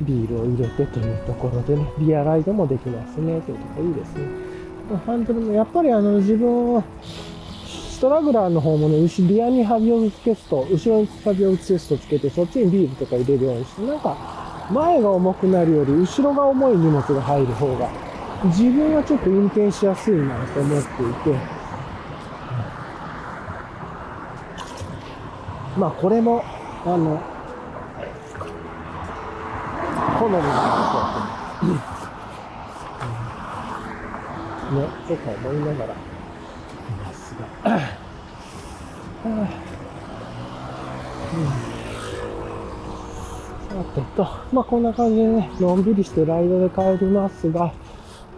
[0.00, 4.24] ビールを入れてというところでね、リアライドもできますね、というところいいですね。
[5.06, 6.82] ハンドルも、やっぱりあの、自分、
[7.62, 14.16] ストラグラーの方もね、後リアにハビをつけすと、後ろにハビをつけすとつけて、そっちにビールとか入れるようにして、なんか、
[14.70, 17.88] 前が重くなるより、後ろが重い荷物が入る方が、
[18.46, 21.61] 自分はちょっと運転しやすいなと思っていて、
[25.76, 26.42] まあこれも、
[26.84, 27.20] あの、
[30.18, 31.14] 好みなんでしょう
[31.60, 31.72] けど、
[34.70, 35.94] うん、ね、とか思いながら。
[35.94, 35.96] い
[37.04, 37.76] ますが、は
[39.24, 39.46] あうん、
[43.68, 47.72] さてと、まあこんな感じでね、のんびりしてライドで帰りますが、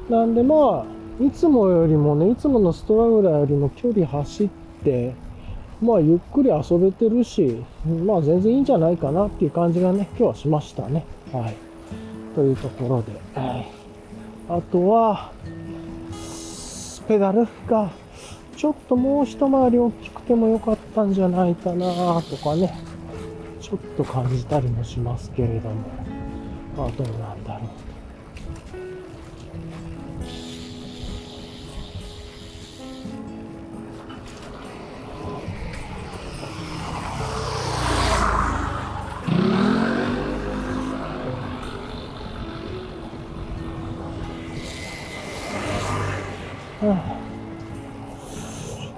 [0.09, 4.49] なんでまあ、いつもよりもね、いつものストラグラーよりも距離走っ
[4.85, 5.15] て、
[5.85, 7.63] まあゆっくり遊べてるし、
[8.07, 11.05] まあ全然いいんじゃないかなっていう感じがね、今日はしましたね。
[11.31, 11.55] はい。
[12.35, 13.67] というところで、はい、
[14.49, 15.31] あとは、
[17.07, 17.91] ペダルが
[18.57, 22.75] ちょっともう一回り大きくてもよかったんじゃないかなとかね、
[23.61, 25.75] ちょっと感じたりもしますけれども、
[26.79, 27.84] まあどうなんだろう。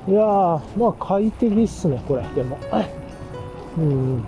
[0.09, 2.59] いやー、まあ快適っすね、これ、でも。
[3.79, 4.25] うん。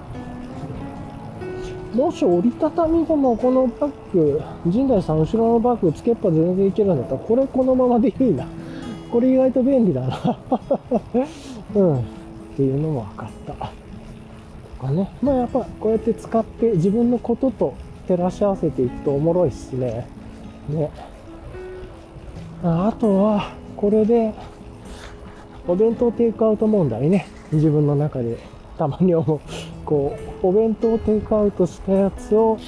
[1.94, 8.46] もし折りたたみでもこのバッグ、陣内さん後ろのバッグつけっぱ全然いけるんだったら、これこのままでいいな。
[9.10, 10.38] これ意外と便利だな。
[11.74, 11.96] うん。
[11.96, 12.00] っ
[12.56, 13.52] ていうのも分かった。
[13.52, 15.10] とかね。
[15.22, 17.74] まあやっぱこうやって使って自分のことと
[18.06, 20.06] 照らし合わせていくとおもろいっすね。
[20.68, 20.90] ね。
[22.62, 24.34] あとは、これで、
[25.68, 28.38] お弁当テイクアウト問題ね、自分の中で
[28.78, 29.40] たまに思う。
[29.84, 32.58] こう、お弁当テイクアウトしたやつを、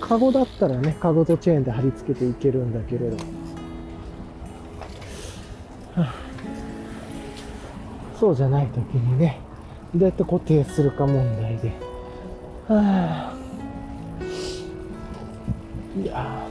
[0.00, 3.16] カゴだったらね、カゴとチェーンで貼り付けていけるんだけれど、
[8.18, 9.40] そうじゃない時にね、
[9.92, 11.72] どうやって固定するか問題で、
[12.68, 13.34] はあ、
[16.00, 16.46] いや。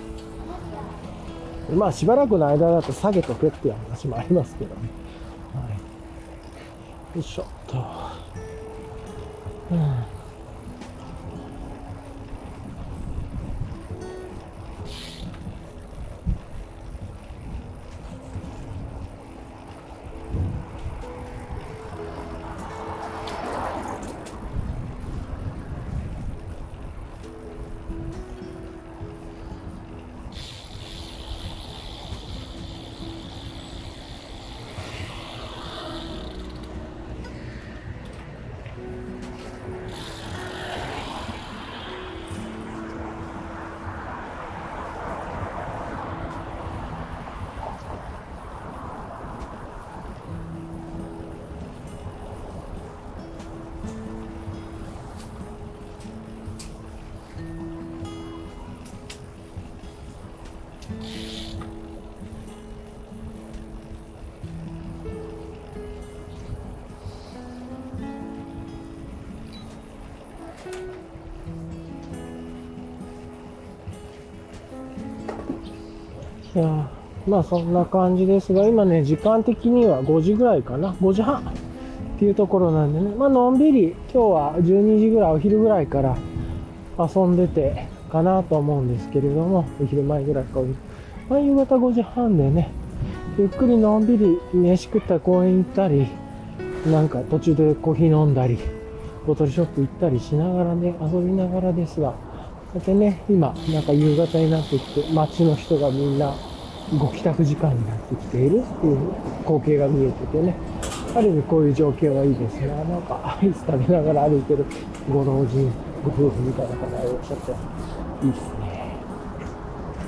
[1.74, 5.07] まあしばらくの間だと下げとけっていう話もありますけどね。
[7.18, 7.78] よいしょっと。
[9.72, 10.17] うん
[77.28, 81.42] まあそんな感じですが、今ね、時間的には5時ぐらいかな、5時半。
[82.18, 86.18] っていうところなんでね、まあのんびり今日は12時ぐらい、お昼ぐらいから
[86.98, 90.62] 遊んでてかなと思うんですけれども、お昼前ぐらいか、
[91.30, 92.72] まあ夕方5時半でね、
[93.38, 96.08] ゆっくりのんびり飯食った公園行ったり、
[96.88, 98.58] なんか途中でコーヒー飲んだり、
[99.28, 102.16] ボトルショップ行ったりしながらね、遊びながらですが、
[102.74, 106.34] そしてね、今、なんか夕方になってきて、街の人がみんな
[106.96, 109.14] ご帰宅時間になってきているっていう
[109.44, 110.56] 光景が見えててね、
[111.14, 112.68] ある意味こういう状況はいいですね。
[112.68, 114.66] なんかアイス食べながら歩いてる
[115.12, 115.70] ご老人、
[116.04, 117.52] ご夫婦みたいな方がいらっしゃって、
[118.26, 118.98] いいですね。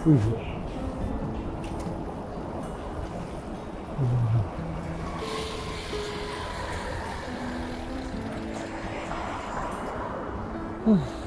[0.05, 0.19] いいね。
[10.87, 10.93] うん。
[10.93, 11.18] うん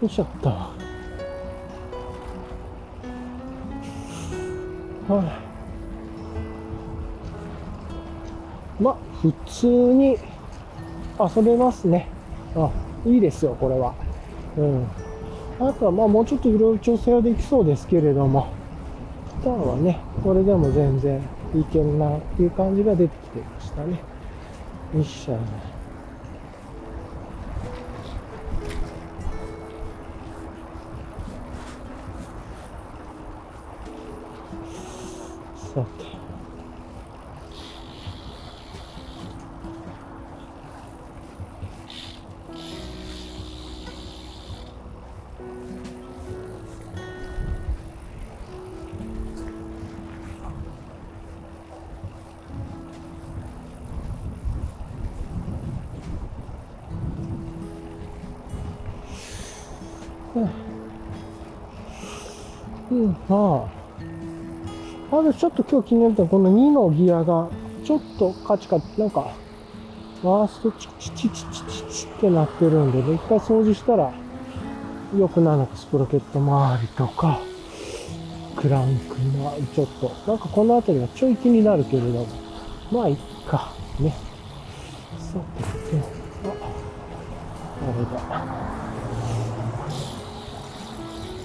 [0.00, 0.48] よいしょっと。
[0.48, 0.74] は
[8.78, 8.82] い。
[8.82, 10.16] まあ、普通に
[11.18, 12.08] 遊べますね。
[12.56, 12.70] あ、
[13.04, 13.94] いいですよ、これは。
[14.56, 14.86] うん。
[15.60, 18.48] あとは、まあ、もうちょっといろいろ調整はできそうですけれども、
[19.40, 21.20] 普段はね、これでも全然
[21.54, 24.00] いけるなっていう感じが出てきてましたね。
[24.94, 25.36] よっしゃ。
[35.74, 35.99] さて。
[65.40, 67.48] ちょっと今日気になったこの2のギアが、
[67.82, 69.32] ちょっとカチカチ、なんか、
[70.22, 74.12] ワーストチチチチチチチってなってるんでね、一回掃除したら、
[75.16, 77.40] 良くなるのか、スプロケット周りとか、
[78.54, 82.26] クランクの、ちょっと、なんかこの辺りはちょい気になるけれども、
[82.92, 83.16] まあ、いっ
[83.48, 84.14] か、ね。
[85.16, 85.38] さ
[85.88, 86.04] て、ね、
[86.44, 86.48] あ、
[87.88, 88.44] あれだ。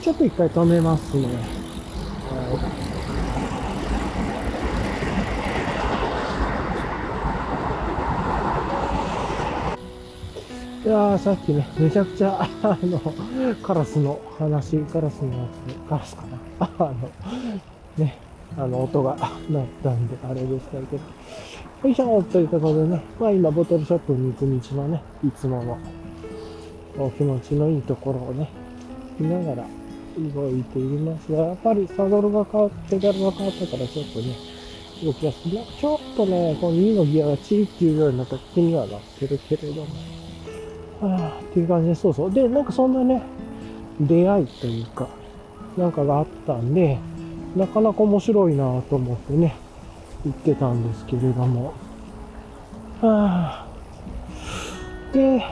[0.04, 1.28] ちょっと一回止めますね。
[1.28, 2.86] はい
[10.85, 13.00] いやー、さっきね、めちゃくちゃ、あの、
[13.62, 16.70] カラスの話、カラスのやつ、カラスかな。
[16.80, 17.12] あの、
[17.98, 18.18] ね、
[18.58, 19.18] あの、音が
[19.50, 21.04] 鳴ったんで、あれでしたけど。
[21.84, 25.78] よいしょというころでね、まあ今、ボトルショップに行く道のね、いつもの、
[26.98, 28.50] お気持ちのいいところをね、
[29.20, 29.68] 見ながら
[30.34, 34.36] 動いていますが、やっぱりサドルが変わって、ペダルが変わったからちょっとね、
[35.04, 35.52] 動きやすい。
[35.52, 39.88] ちょっとね、この2のギアがチーっていうようになった気にはなってるけれども、
[41.02, 42.32] あ、っていう感じで、そうそう。
[42.32, 43.22] で、なんかそんなね、
[44.00, 45.08] 出会いというか、
[45.78, 46.98] なんかがあったんで、
[47.56, 49.56] なかなか面白いなと思ってね、
[50.24, 51.74] 言ってたんですけれども、
[53.02, 53.68] はあ、
[55.14, 55.44] で、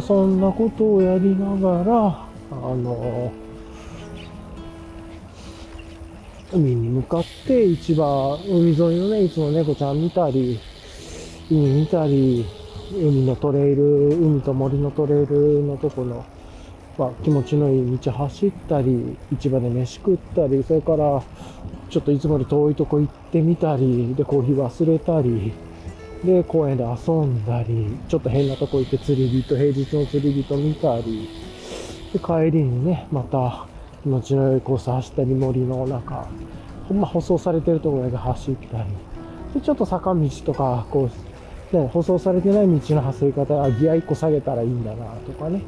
[0.00, 3.32] そんなことをやりながら、あの、
[6.52, 10.58] 海に向かって市場、海沿いのね、いつも猫ちゃん見たり、
[11.50, 12.44] 海見たり、
[12.90, 16.24] 海のトレイル、海と森のトレイルのとこの、
[16.96, 21.22] まあ、気持ちのいい道走ったり、市場で飯食ったり、それから、
[21.90, 25.52] ちょっといつもより遠いとこ行ってみたり、で、コーヒー忘れたり、
[26.24, 31.28] で、公園で遊んだり、ちょっと変なとこ行って釣り人、平日の釣り人見たり、
[32.12, 33.66] で、帰りにね、また
[34.02, 36.26] 気持ちの良いコース走ったり、森の中、
[36.88, 38.84] ほんま舗装されてるところだけ走ったり、
[39.54, 41.37] で、ちょっと坂道とか、こう、
[41.72, 45.62] ね、舗装されてない道の走り方はギア1個下げたらいいんだなとかね、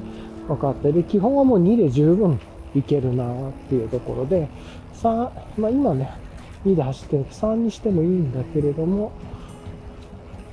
[0.48, 2.40] 分かってで、基本はもう2で十分
[2.74, 4.48] いけるなっていうところで、
[5.02, 5.08] 3、
[5.58, 6.10] まあ今ね、
[6.64, 7.26] 2で走ってる。
[7.30, 9.12] 3にしてもいいんだけれども、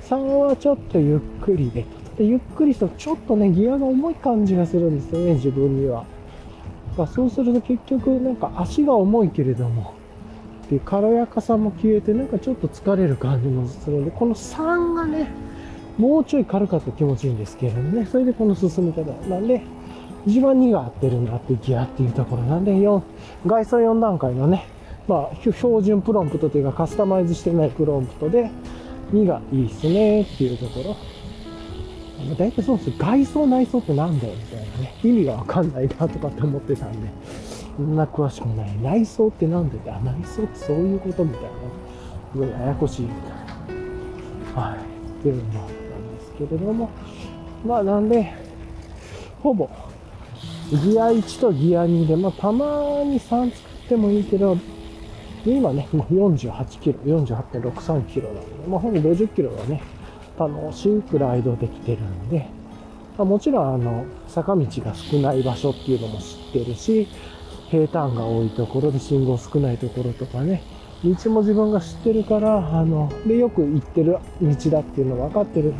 [0.02, 1.84] 3はちょっとゆっくりで、
[2.16, 6.04] でゆっくりするとちょっとね、ギアが重い感じがするんですよね、自分には。
[6.96, 9.94] まあそうすると結局なんか足が重いけれども、
[10.68, 15.30] っていう軽やかさも消えて、なんかちょっと疲れる感じもするんで、この3がね、
[15.96, 19.62] もうちょい軽かった気持ちいいんですけれどね、それでこの進み方なんで、
[20.26, 23.00] 一番2が合ってるなってギアっていうところなんで、4、
[23.46, 24.66] 外装4段階のね、
[25.08, 28.50] まあ、標準プロンプトというかカスタマイズしてないプロンプトで、
[29.14, 30.96] 2がいいっすねっていうところ。
[32.36, 37.08] 大体そうです外装内装ってなんだよみたいなね、意味がわかんないなとかって思ってたんで、
[37.78, 38.76] そんな詳しくない。
[38.82, 41.48] 内装ってなんでだ内装ってそういうことみたいな。
[42.32, 43.30] すごいややこしいみたい
[44.56, 44.60] な。
[44.60, 44.78] はい。
[44.78, 46.90] っていうのもあったんですけれども。
[47.64, 48.34] まあなんで、
[49.44, 49.70] ほぼ、
[50.72, 52.66] ギア1とギア2で、まあたま
[53.04, 54.56] に3作ってもいいけど、
[55.46, 59.82] 今ね、もう48キロ、48.63キロなんで、まあほぼ50キロはね、
[60.36, 62.48] 楽しくライドできてるんで、
[63.16, 67.08] まあ、もちろんあの、坂道が少ない場所っていうのも知ってるし、
[67.70, 70.62] 平坦が多いところで信号少ないところとかね、
[71.04, 75.72] 道も自分が知ってるから、あの、で、よく行ってる道だっていうの分かってる。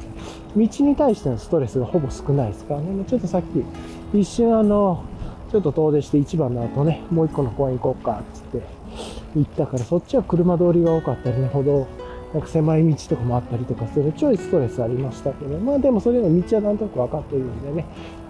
[0.56, 2.90] 道に対してのストレスがほぼ少ないですからね。
[2.92, 5.02] もうちょっとさっき、一瞬あの、
[5.50, 8.62] ちょっと遠出して一番の後ね、もう一個の公園行こうか、つって
[9.34, 11.86] 行ったから、そっちは車通りが多かったりね、歩道、
[12.32, 17.86] なんか狭い道とかもあったりとかする、ちょいストレスありましたけど、まあでもそれの道はなんとなく分かっているんでね、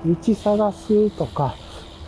[0.07, 1.55] 道探すとか、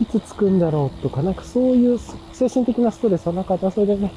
[0.01, 1.99] いつ着くんだろうとか、なんかそういう
[2.33, 4.13] 精神的なストレスはなかった、それでね、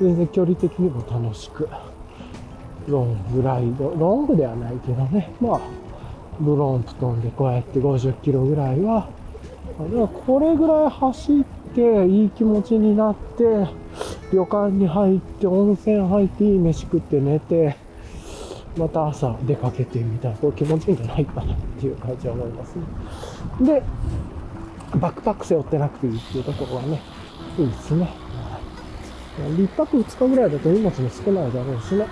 [0.00, 1.68] 全然距離的にも楽しく、
[2.88, 5.60] ロングライド、ロングではないけどね、まあ、
[6.40, 9.08] ブロンプトンでこうやって50キロぐらいは、
[10.26, 11.44] これぐらい走っ
[11.74, 13.68] ていい気持ちになって、
[14.32, 17.76] 旅館に入って温泉入っていい飯食って寝て、
[18.76, 22.84] また朝出かけてみたいな、これ気持ちいいんじゃないかなっていう感じは思いますね。
[23.60, 23.82] で、
[24.96, 27.00] バックパック背負ってなくていいっていうところはね、
[27.58, 28.14] いいですね。
[29.58, 32.06] 一泊二日ぐらいだと荷物も少ないだろうしね。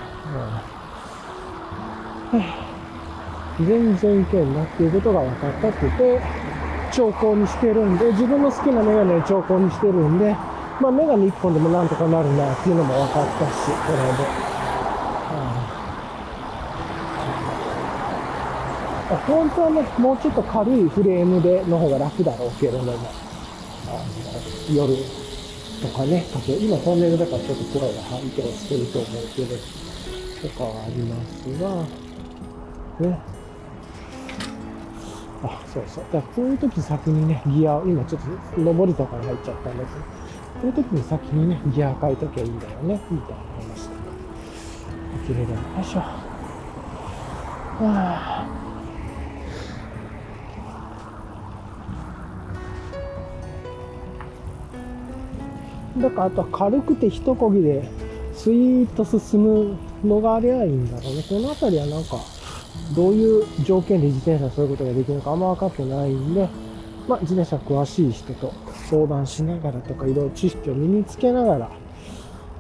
[3.61, 6.23] うん、全然いけんなっていうことが分かったくて言って、
[6.93, 10.35] 兆候にしてるんで、自分の好きなメガネを兆候にしてるんで、
[10.81, 14.60] まあメガネ一本でもなんとかなるなっていうのも分かったし、これで。
[19.31, 24.93] 本当はね、もうちょっと軽いフレームでの方が楽だろうけれども、あの夜
[25.81, 26.27] とかね、
[26.61, 29.55] 今トンネルだからちょっと声が反響してると思うけど、
[30.43, 33.19] とかはありますが、ね。
[35.43, 36.05] あ、そうそう。
[36.13, 38.21] だからこういう時先にね、ギアを、今ちょっ
[38.55, 40.01] と上りとかに入っちゃったんだけど、
[40.61, 44.01] こういう時に先にね、ギア変えときゃいいんだよね、みたいな話とか。
[45.27, 46.01] 切れるよいしょ。
[46.01, 46.19] は
[47.81, 48.60] あ
[55.99, 57.89] だからあとは軽くて一漕ぎで
[58.35, 61.23] スイーッと進むのがありゃいいんだろうね。
[61.29, 62.17] この辺りはなんか、
[62.95, 66.49] どういう条件で自転車そういうことができるのかあんま分かってないんで、
[67.09, 68.53] まあ、自転車詳しい人と
[68.89, 71.71] 相談しながらとか、いろいろ知識を身につけながら、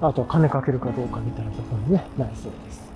[0.00, 2.90] あとは金かけるかどうかみたいなところにね、なりそうです。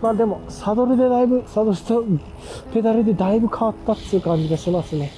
[0.00, 2.04] まあでも、サドルでだいぶ、サドルと
[2.72, 5.12] ペダルでだいぶ変わったっていう感じがしますね。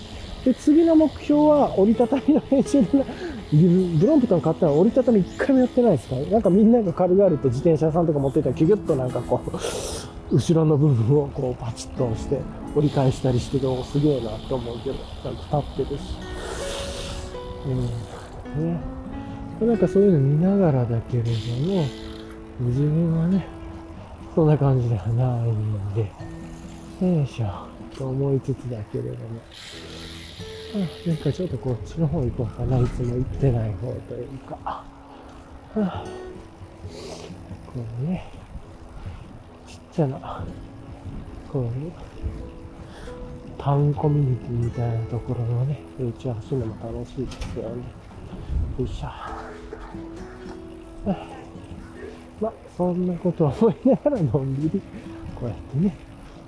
[0.44, 3.04] で、次の目標は折りたたみの練習で、
[3.52, 12.40] ブロンプトン買ったら折りたたみ一回もやってないですかなんかみんなが軽々と自転車さんとか持ってたらキュギュッとなんかこう、後ろの部分をこうパチッと押して
[12.74, 16.02] 折り返したりしておすげえなと思うけど、ちゃんと立ってるし。
[17.66, 18.72] うん。
[18.72, 18.80] ね。
[19.60, 21.86] なんかそういうの見ながらだけれども、
[22.60, 23.46] 自分はね、
[24.34, 26.10] そんな感じではないんで、
[27.00, 27.46] よいしょ、
[27.96, 29.40] と思いつつだけれども。
[30.74, 32.78] なんかちょっとこっちの方行こうかな。
[32.78, 34.56] いつも行ってない方というか。
[34.56, 34.84] は
[35.76, 36.04] あ、
[37.66, 38.24] こうね、
[39.68, 40.44] ちっちゃな、
[41.52, 41.92] こういう、
[43.56, 47.84] タウンコミュニティみたいなところのね、うち走るのも楽しいですよね。
[48.78, 49.06] よいしょ。
[52.40, 54.82] まあ、そんなこと思いながらのんびり、
[55.36, 55.96] こうやってね、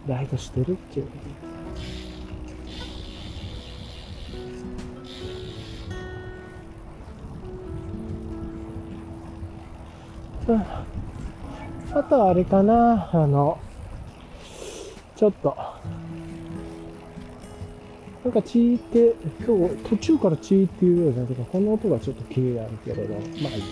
[0.09, 1.07] ライドしてるっていう
[10.55, 13.59] あとはあれかな、あの、
[15.17, 15.57] ちょっと、
[18.25, 23.67] なんかチーって、今日途中からチーっていうようなとか、この音がちょっと気になるけれど、まあいいや。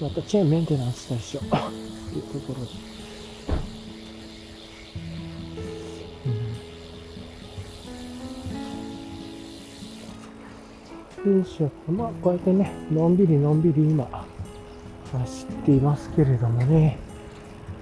[0.00, 1.50] またチェーンメンテナンスしたいしよう。
[1.50, 2.72] というところで。
[11.30, 11.70] よいしょ。
[11.90, 14.26] まあ、こうやってね、のんびりのんびり今、
[15.18, 16.98] 走っていますけれどもね。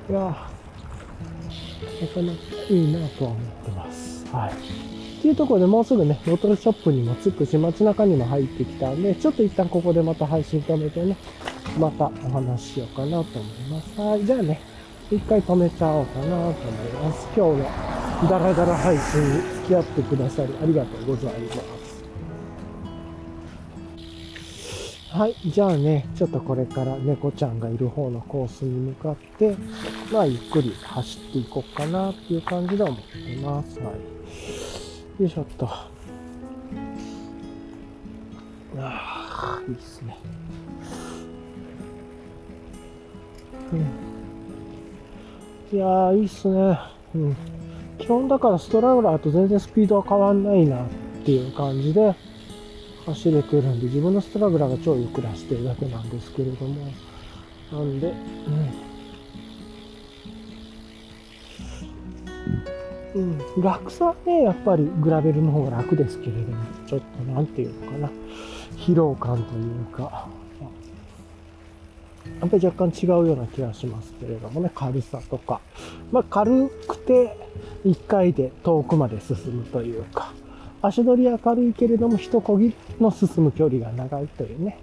[0.09, 4.27] いやなかなかいいなとは思ってます。
[4.33, 4.53] はい。
[4.53, 11.17] っていうところでもうすぐね、ボトルショップにも着くし、街中にも入ってきたんで、ちょっと一旦ここでまた配信止めてね、
[11.79, 14.01] またお話ししようかなと思います。
[14.01, 14.25] はい。
[14.25, 14.61] じゃあね、
[15.11, 16.55] 一回止めちゃおうかなと思い
[17.03, 17.29] ます。
[17.37, 21.80] 今日のダラダラ配信に付き合ってくださりありがとうございます。
[25.11, 25.35] はい。
[25.45, 29.57] じゃあね、ちょっとこれから猫ちゃんがいる方のコースに向かって、
[30.13, 33.03] まあ、ゆっくり走っていこうかなっていう感じで思って
[33.43, 33.81] ます。
[33.81, 33.89] はい。
[35.23, 35.67] よいしょっと。
[35.67, 35.91] あ
[38.79, 40.17] あ、いいっすね。
[43.73, 43.77] う
[45.75, 45.77] ん。
[45.77, 46.79] いやー、いいっすね。
[47.17, 47.37] うん。
[47.99, 50.89] 基本だからストラグラーと全然スピードは変わんないなっ
[51.25, 52.15] ていう感じで、
[53.07, 56.93] 走れてるんで、自分のストラグラーが超ゆっくり走ってるだけなんですけれども、
[57.73, 58.11] なんで、う
[58.51, 58.91] ん。
[63.13, 68.11] うん、楽さはね、やっぱりグラベルの方が楽ですけれども、ちょっとなんていうのかな、
[68.77, 70.29] 疲労感というか、
[72.41, 75.61] やっぱり若干違うような気がしますけれどもね、軽さとか。
[76.13, 77.37] まあ軽くて
[77.85, 80.33] 1回で遠くまで進むというか、
[80.83, 84.79] 足取りは軽いけれども、一漕ぎの進む距離が長いというね。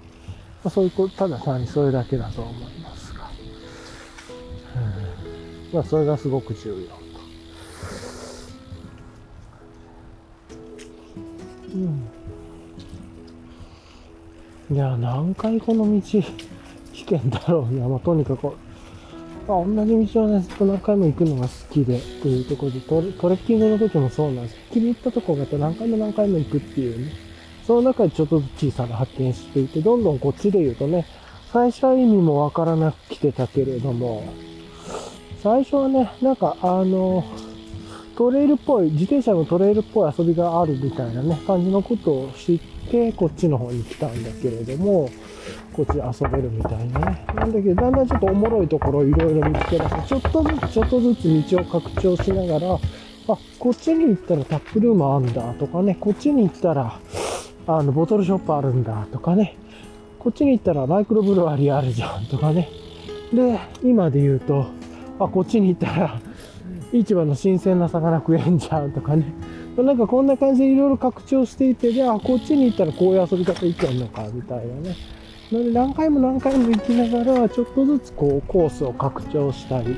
[0.64, 3.30] まあ、そういうこと、ただ単にそれだけだと思いますが。
[4.76, 7.08] うん、まあ、それがすごく重要と。
[11.74, 11.78] う
[14.74, 14.76] ん。
[14.76, 16.24] いや、何回この道、 危
[17.04, 17.88] 険だろうな。
[17.88, 18.52] まあ、とにかく、
[19.48, 24.56] まあ、同じ道をね、ずっと何回も行くのが好きで、というところでトレ、トレッキングの時もそうなんです。
[24.72, 27.14] 気に入ったとこがあって何回も何回も行くっていうね、
[27.66, 31.06] その中でちょっとずつ小さな発見していて、どんどんこっちで言うとね、
[31.54, 34.26] 最初は意味もわからなく来てたけれども、
[35.42, 37.24] 最初はね、なんかあの、
[38.18, 42.60] トレイルっぽい、自転車のトレイルっぽい遊びがあるみたいなね、感じのことを知っ
[42.90, 45.08] て、こっちの方に来たんだけれども、
[45.72, 47.26] こっち遊べるみたいなね。
[47.36, 52.80] なんだけど、だんだんちょっとおもろいところをいろいろ見つけ出して、ちょっとずつちょっとずつ道を拡張しながら、あ、
[53.60, 57.00] こっちに行ったらタップルームあんだとかね、こっちに行ったら、
[57.68, 59.58] あの、ボトルショップあるんだとかね、
[60.18, 62.68] こっちに行ったらマイクロブルワリーあるじゃんとかね。
[63.32, 64.66] で、今で言うと、
[65.20, 66.20] あ、こっちに行ったら、
[66.92, 69.26] 市場の新鮮な魚食えんじゃんとかね。
[69.78, 74.96] なんかこんな感じでいろいろ拡張していて、で、あ、こっちに行ったらこういう遊び方いけんのか、みたいなね。
[75.52, 79.96] なので何回も何回も行きながら、ちょっとずつこうコースを拡張したり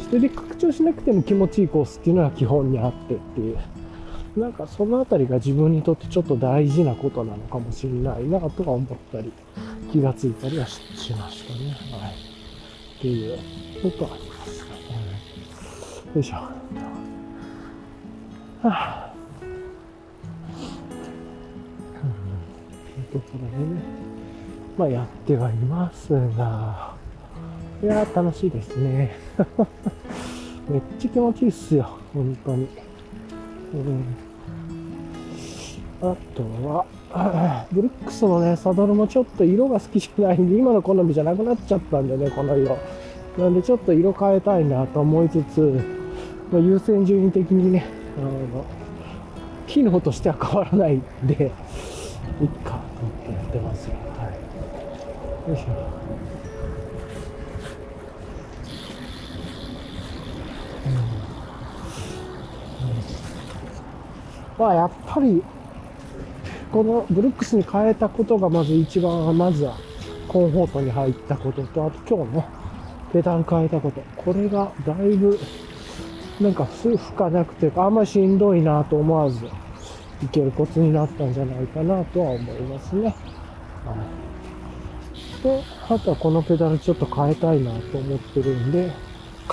[0.00, 3.58] して、で、拡張しなくても気持ちいいコースっていうのは基本にあってっていう。
[4.36, 9.32] なんかそのあたりが自分にとってちょっと大事なことなのかもしれないなとか思ったり、
[9.92, 10.80] 気がついたりはし
[11.12, 11.76] ましたね。
[12.00, 12.12] はい。
[12.98, 13.38] っていう
[13.82, 14.29] ことは。
[16.14, 16.36] よいしょ。
[16.36, 16.52] は
[18.64, 19.12] あ。
[19.42, 19.46] う
[23.00, 23.04] ん。
[23.04, 23.80] ところでね、
[24.76, 26.94] まあやってはいますが、
[27.80, 29.12] いやー楽しいですね。
[30.68, 32.66] めっちゃ気持ちいいっすよ、本当に。
[33.72, 34.04] うん、
[36.02, 42.76] あとは、ブルックスのね、サドルもちょっと色が好きじゃないんで、今の好みじゃなくなっちゃったんでね、この色。
[43.38, 45.99] なんでちょっと色変えたいなと思いつつ、
[46.52, 47.86] まあ、優先順位的にね、
[48.18, 48.64] あの、
[49.66, 53.94] 機能としては変わらないんで、いっかと思ってやってますよ。
[54.18, 54.30] は
[55.46, 55.50] い。
[55.50, 56.00] よいしょ。
[64.58, 65.42] まあやっぱり、
[66.70, 69.76] このブルックスに変えたことがまず一番、まずは
[70.28, 72.46] コンフォートに入ったことと、あと今日ね、
[73.12, 74.02] ペダル変えたこと。
[74.16, 75.38] これがだいぶ、
[76.40, 76.88] なんか負
[77.18, 79.44] 荷なくてあんましんどいなと思わず、
[80.24, 83.14] いけるコツになったんじゃないかなとは思いますね。
[83.84, 83.94] は
[85.40, 85.42] い。
[85.42, 88.90] で、あとはこのペダルちょっと変えたいなと思ってるんで、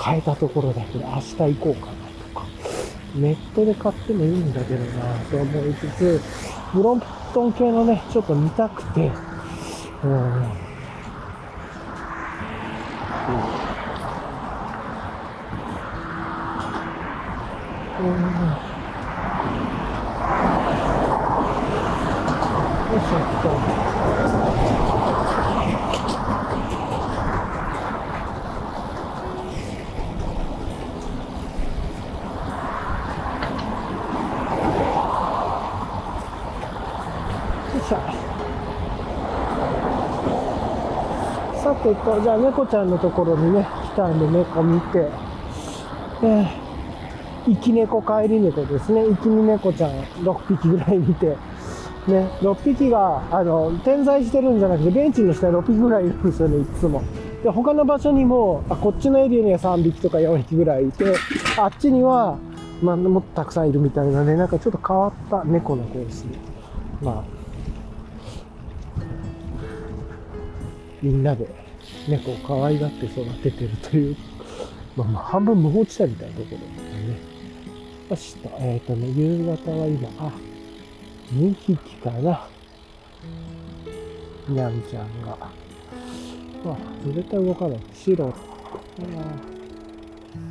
[0.02, 1.92] 変えたところだけで明日行こうかな
[2.32, 2.46] とか。
[3.14, 6.20] ネットで買ってもいいんだけどなと思いつつ、
[6.72, 7.02] ブロン
[7.34, 9.10] トン系のね、ちょっと見たくて、
[10.04, 10.68] うん
[17.98, 18.04] よ
[22.96, 23.78] いしょっと。
[41.78, 45.08] てと、じゃあ猫ちゃんのところにね、来たんで猫見て、
[46.22, 46.57] え
[47.54, 49.02] 生き猫、帰り猫ですね。
[49.04, 49.90] 生き猫ちゃん
[50.22, 57.02] 6匹ぐらい見て、ね、6匹が、あの、点在してるんじゃなくて、ベンチの下に6匹ぐらいいるんですよね、いつも。
[57.42, 61.04] で、他の場所にも、あ、こっちのエリアには3匹とか4匹ぐらいいて、
[61.56, 62.38] あっちには、
[62.82, 66.38] まあ、もっとたくさんいるみたいなね、なんかちょっと変わった猫の子ですね。
[67.02, 67.38] まあ、
[71.02, 71.48] みんなで
[72.08, 74.16] 猫を可愛がって育ててるという、
[74.96, 76.87] まあ、まあ半分無法地帯みたいなところ
[78.08, 78.42] ですね。
[78.50, 80.32] 明日、えっ、ー、とね、夕方は今、あ、
[81.32, 82.48] 2匹かな。
[84.48, 85.36] にゃんちゃんが。
[86.64, 87.80] まあ、絶対動かない。
[87.92, 88.32] 白、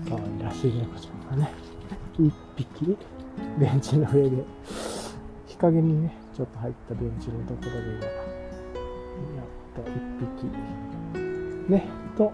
[0.07, 1.51] 可愛らしい猫ちゃんがね、
[2.19, 2.97] 1匹、
[3.59, 4.43] ベンチの上で、
[5.47, 9.45] 日陰にね、ちょっと入ったベンチのところで今、やっ
[9.75, 9.93] た1
[10.37, 11.71] 匹。
[11.71, 11.85] ね、
[12.17, 12.31] と、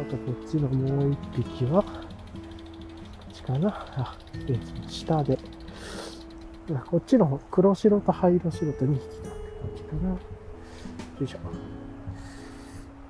[0.00, 1.84] あとこっちのもう一匹は、
[3.50, 4.16] こっちかなあ、
[4.48, 5.38] え下で。
[6.88, 9.20] こっちの方黒白と灰色白と2匹だって
[9.60, 10.10] 感じかな。
[10.10, 10.18] よ
[11.20, 11.38] いしょ。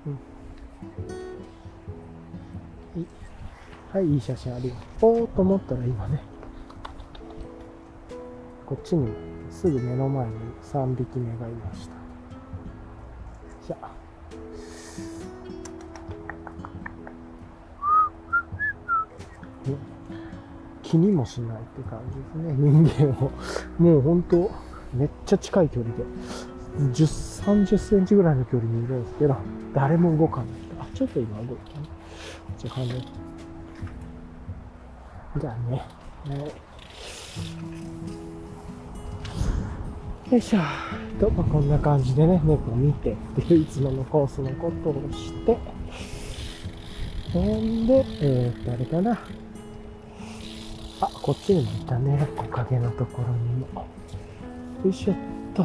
[0.06, 0.18] うん。
[3.92, 5.28] はい、いい写真ありがとう。
[5.28, 6.22] と思ったら今ね、
[8.64, 9.12] こっちに
[9.50, 10.32] すぐ目の前に
[10.62, 11.94] 3匹目がいました。
[13.66, 13.90] じゃあ。
[20.90, 22.52] 気にもしないって感じですね。
[22.58, 23.30] 人間を。
[23.78, 24.50] もう本当
[24.92, 26.02] めっちゃ近い距離で。
[26.92, 29.36] 10、30センチぐらいの距離にいるんですけど、
[29.72, 30.46] 誰も動かない。
[30.80, 31.86] あ、ちょっと今動いたね。
[32.58, 33.04] じゃあ、ね、
[35.38, 35.84] じゃあね。
[36.26, 36.34] は
[40.28, 40.32] い。
[40.32, 40.60] よいしょ
[41.20, 45.56] と、まあ、こんな感じでね、猫を見てっていういつものコースのことをして、
[47.32, 49.20] ほんで、えー、誰かな。
[51.00, 52.28] あ、こっちにもいたね。
[52.36, 53.86] 木陰のところにも。
[54.84, 55.16] よいしょっ
[55.54, 55.62] と。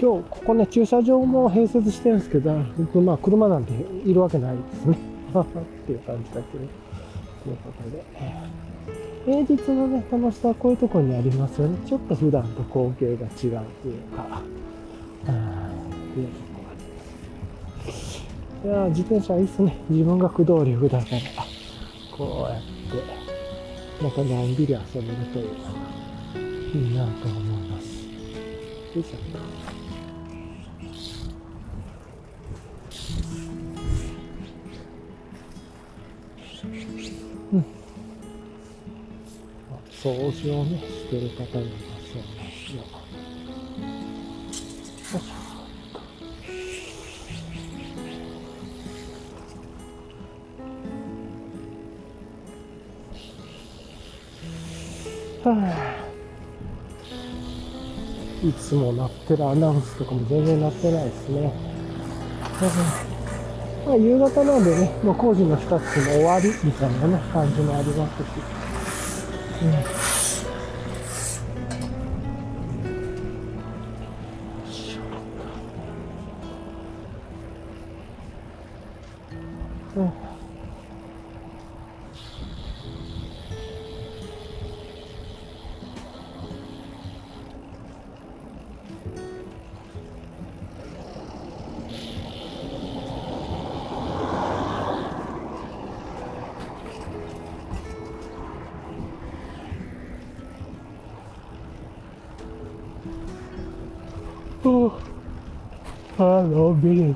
[0.00, 2.52] 今日、ここね、駐車場も併設してるんですけど、
[3.00, 3.72] まあ、車なんて
[4.08, 4.98] いるわけないですね。
[5.40, 5.44] っ
[5.86, 6.64] ていう感じだけど。
[7.44, 8.04] ということで。
[9.24, 11.76] 平日のね、楽しさはこういうところにありますよね。
[11.86, 13.58] ちょっと普段と光景が違うという
[14.16, 14.42] か、
[15.26, 16.62] うん、いうとこ
[17.82, 18.26] ろです。
[18.64, 19.76] いや自転車いいっすね。
[19.90, 21.18] 自分が駆動力だから、
[22.16, 23.17] こうやって、
[24.00, 25.70] またのんびり遊べるというか、
[26.72, 28.04] いいなと思います。
[28.94, 29.18] よいしょ。
[37.52, 37.64] うん。
[39.90, 41.87] 掃除をね、してる方が
[58.42, 61.52] いつも鳴ってるアナウンスとかも全然鳴ってないですね。
[63.86, 68.26] まあ、夕方なんでね、もう工事の人たちも終わりみたいなね、感じもありますし。
[69.62, 70.07] うん。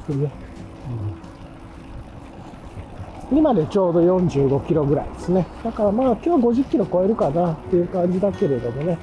[0.08, 0.30] のん。
[3.30, 5.46] 今でちょうど45キロぐらいですね。
[5.64, 8.98] だからまあ今日は50キロ超えるかなっていう感じだけれどもね。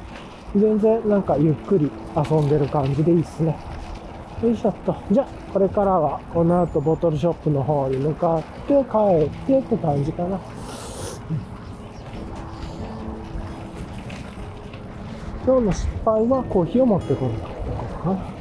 [0.56, 3.56] 全然なんかゆっくり遊んでる感じでいいっすね。
[4.42, 4.96] よいしょっと。
[5.12, 10.40] じゃあ、これからはこの後ボトルショップの方に向かって帰ってって感じかな。
[15.46, 17.50] 今日の失敗はコーヒーを持ってこるってこ
[17.88, 18.39] とかな。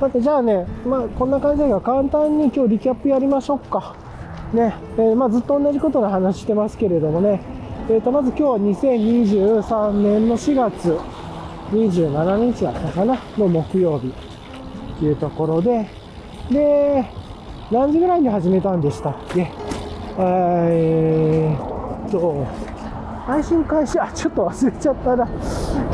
[0.00, 3.94] さて、じゃあね、まあ、こんな感じだが簡単に今日リキャップやりましょうか。
[4.54, 7.42] ね、えーまあ、ずっと同じことの話してますけれどもね、
[7.90, 10.98] えー、とまず今日は2023年の4月
[11.72, 14.14] 27日だったかな、の木曜日
[14.98, 15.86] というところで、
[16.50, 17.04] で、
[17.70, 19.52] 何時ぐらいに始めたんでしたっけ？
[20.18, 22.46] えーっと、
[23.26, 25.28] 配信開始、あ、ちょっと忘れちゃったな。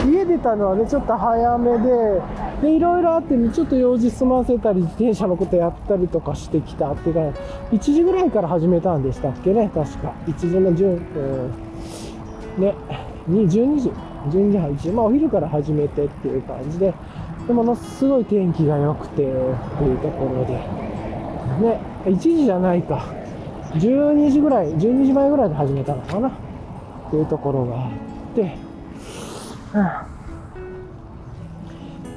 [0.07, 2.23] 家出たのはね、ちょっと早めで、
[2.63, 7.21] で、いろいろあって、ちょっと用事済ませたり、自転車のことやったりとかしてきたっていうか、
[7.73, 10.15] 1時ぐらいから始めたんでしたっけね、確か。
[10.27, 12.75] 1時の10、えーね、
[13.29, 13.91] 12時、
[14.31, 16.95] 12時半、1時、まあお昼から始めてっていう感じで、
[17.47, 23.05] でものすごい天気が良くてっていうところで、ね、1時じゃないか。
[23.75, 26.29] 12時ぐらい、12時前ぐらいで始めたのかな。
[26.29, 28.57] っていうところがあって、
[29.75, 29.81] う
[30.13, 30.16] ん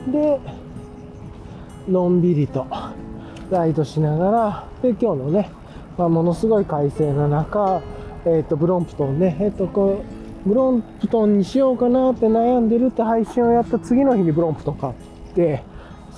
[0.07, 0.39] で、
[1.87, 2.65] のんびりと
[3.51, 5.49] ライドしながら、で、今日のね、
[5.97, 7.81] まあ、ものすごい快晴の中、
[8.25, 10.01] えっ、と、ブロンプトンね、えっ、と、こ
[10.45, 14.93] う、ブロンプトンにしようかなって悩んでるって配信をやった次の日にブロンプトン買っ
[15.35, 15.63] て、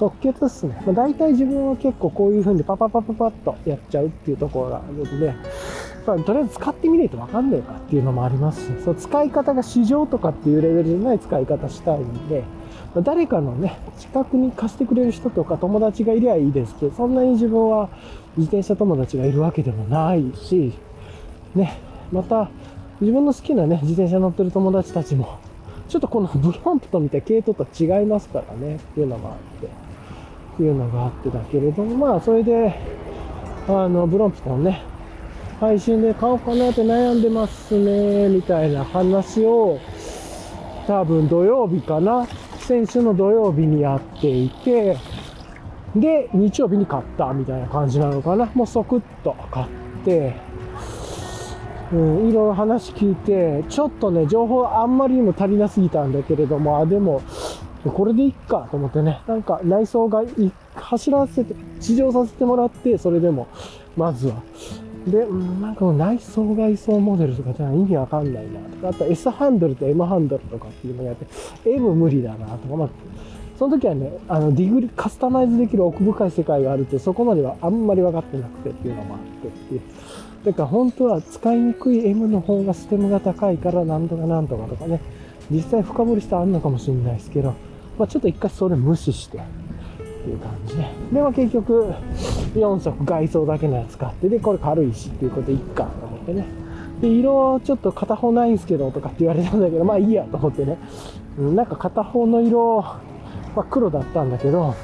[0.02, 0.82] 即決っすね。
[0.86, 5.34] まあ、大体自分は結構こういう風にパパパパパッとやっちゃうっていうところがあるんで、
[6.06, 12.44] まあ、とりあえず使ってみないとわかんねえかっていうのもありますし、そう使い方が市場とかっていうレベルじゃない使い方したいんで、
[12.96, 17.90] ま誰かのね、近くに貸してくれる人とか友達がいりゃいいですけど、そんなに自分は
[18.38, 20.74] 自転車友達がいるわけでもないし、
[21.56, 21.78] ね、
[22.12, 22.50] また
[23.00, 25.40] 自分の好きなね、自転車乗ってる友達たちも、
[25.90, 29.70] ちょっとこのブロンプと見たいな系統と違いますからね、っていうのもあって、っ
[30.58, 32.80] ていうのがあってだけれども、まあ、それで、
[33.68, 34.84] あの、ブロンプトンね、
[35.60, 39.80] 配信で買おうかなって悩んでますね、みたいな話を、
[40.88, 42.28] 多分土曜日かな、
[42.72, 44.98] 先週の土曜日にやっていて、
[45.94, 48.46] で、日曜日に買ったみたいな感じなのかな。
[48.54, 49.68] もう即っと買っ
[50.06, 50.36] て、
[51.92, 57.22] うん、いろいろ話聞いて、ちょっとね、情報あんまりにも足りなすぎたんだけれども、あ、でも、
[57.84, 60.24] これでいっかと思ってね、なんか内装が
[60.76, 63.50] 走らせて、試乗させてもらって、それでも、
[63.98, 64.36] まずは、
[65.08, 71.26] で、うんなんか内装外装モデルとかじゃ意味わかんないなとか、あと S ハンドルと M ハンドルとかっていうのをやって、
[71.70, 72.90] M 無理だなとか、まあ、
[73.58, 79.82] その時はね、あの、ディグリ、カスタマイズできる奥深い世界があるって、そこまではあんまり分かってなくてっていうのもあってっていう。
[80.46, 85.00] だから本当は使いにくい M の方がステムが高いからなんとかなんとかとかね、
[85.52, 87.54] 実際深掘りしたらあんのかもしれないですけど、
[88.00, 89.40] まあちょっと一回それ無視して、
[90.22, 90.88] っていう感じで。
[91.14, 91.94] で、まあ結局、
[92.54, 96.46] 4足外装だけのやつ買って、で、これ軽いしっていうことでいっかと思ってね。
[97.02, 100.78] で、色ちょっと片方ないんすけどとかって言われたんだけど、まあいいやと思ってね。
[101.40, 102.82] うんなんか片方の色、
[103.56, 104.76] まあ黒だったんだけど、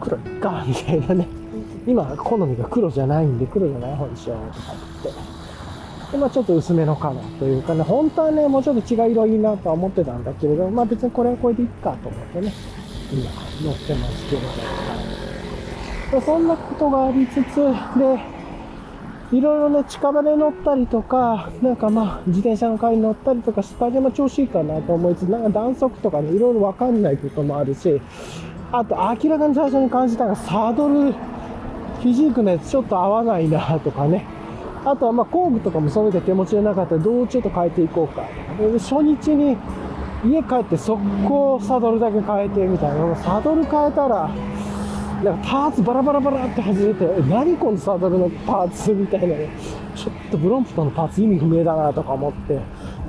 [0.00, 1.26] 黒いっか、みたいなね。
[1.86, 4.74] 今、好みが黒じゃないんで、黒じゃない方にしようとか
[5.04, 5.20] 言って。
[6.12, 12.52] で、まあちょっと薄めのカラーというかね、本当はね、もうちょっと違う色いいなとは思ってたんだけれど、まあ別にこれはこれでいいかと思ってね、
[13.12, 13.30] 今
[13.62, 14.42] 乗ってますけど。
[16.12, 18.20] でそんなことがありつつ、で、
[19.32, 28.00] いろいろね、近場で乗ったりとか、なんかまあ、自転車の会に乗ったりとか、スタジオも調子いいかなと思いつつ、なんか弾速とかね、いろいろわかんないこともあるし、
[28.72, 34.24] あと明らかに最初に感じたのが、サドル、フィジークのやつちょっと合わないなとかね。
[34.84, 38.24] あとはま工具とかもそういう手持ちでなかったらどうちょっと変えていこうか。
[38.78, 39.56] 初日に
[40.24, 43.16] 家帰って速攻サドルだけ変えてみたいな。
[43.16, 44.30] サドル変えたら、
[45.22, 49.48] なんかパーツバラバラバラって外れて、何このサドルのパーツみたいなね。
[49.94, 52.58] ちょっとブロンプトンのパーツ意味不明だなとか思って、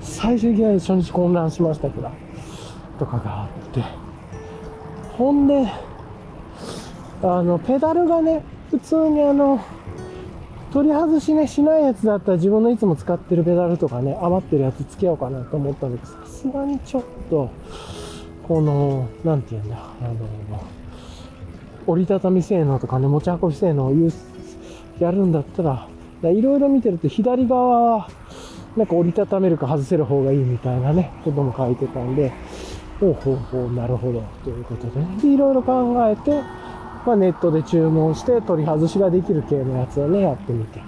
[0.02, 2.10] 最初いきなり初日混乱しましたけど、
[3.00, 3.84] とかがあって。
[5.18, 5.68] ほんで、
[7.24, 9.60] あの、ペダルがね、普通にあの、
[10.72, 17.52] 取り外しね、しないやつだったら自分のいつも使ってるペダルとかね、余ってるやつ付けようかなと思ったんだけど、さすがにちょっと、
[18.48, 20.16] この、なんて言うんだ、あの、
[21.86, 23.94] 折りたたみ性能とかね、持ち運び性能を
[25.00, 25.88] やるんだったら、
[26.24, 28.10] いろいろ見てると左側は、
[28.76, 32.32] なんか折りたためるか外せる方がいいみたいなね、ことも書いてたんで、
[33.00, 36.42] ほうほうほう、なるほど、ということで、ね、でいろいろ考えて、
[37.06, 40.82] まあ、ネットで注文して取り外しができる系のやつをね、やってみて。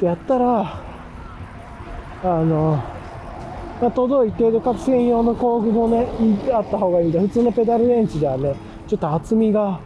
[0.00, 0.80] で、やったら、
[2.22, 2.82] あの、
[3.80, 6.06] ま、届いて、で、かつ専用の工具もね、
[6.52, 8.54] あった方がいいんで、普通のペダルレンチではね、
[8.86, 9.80] ちょっと厚みが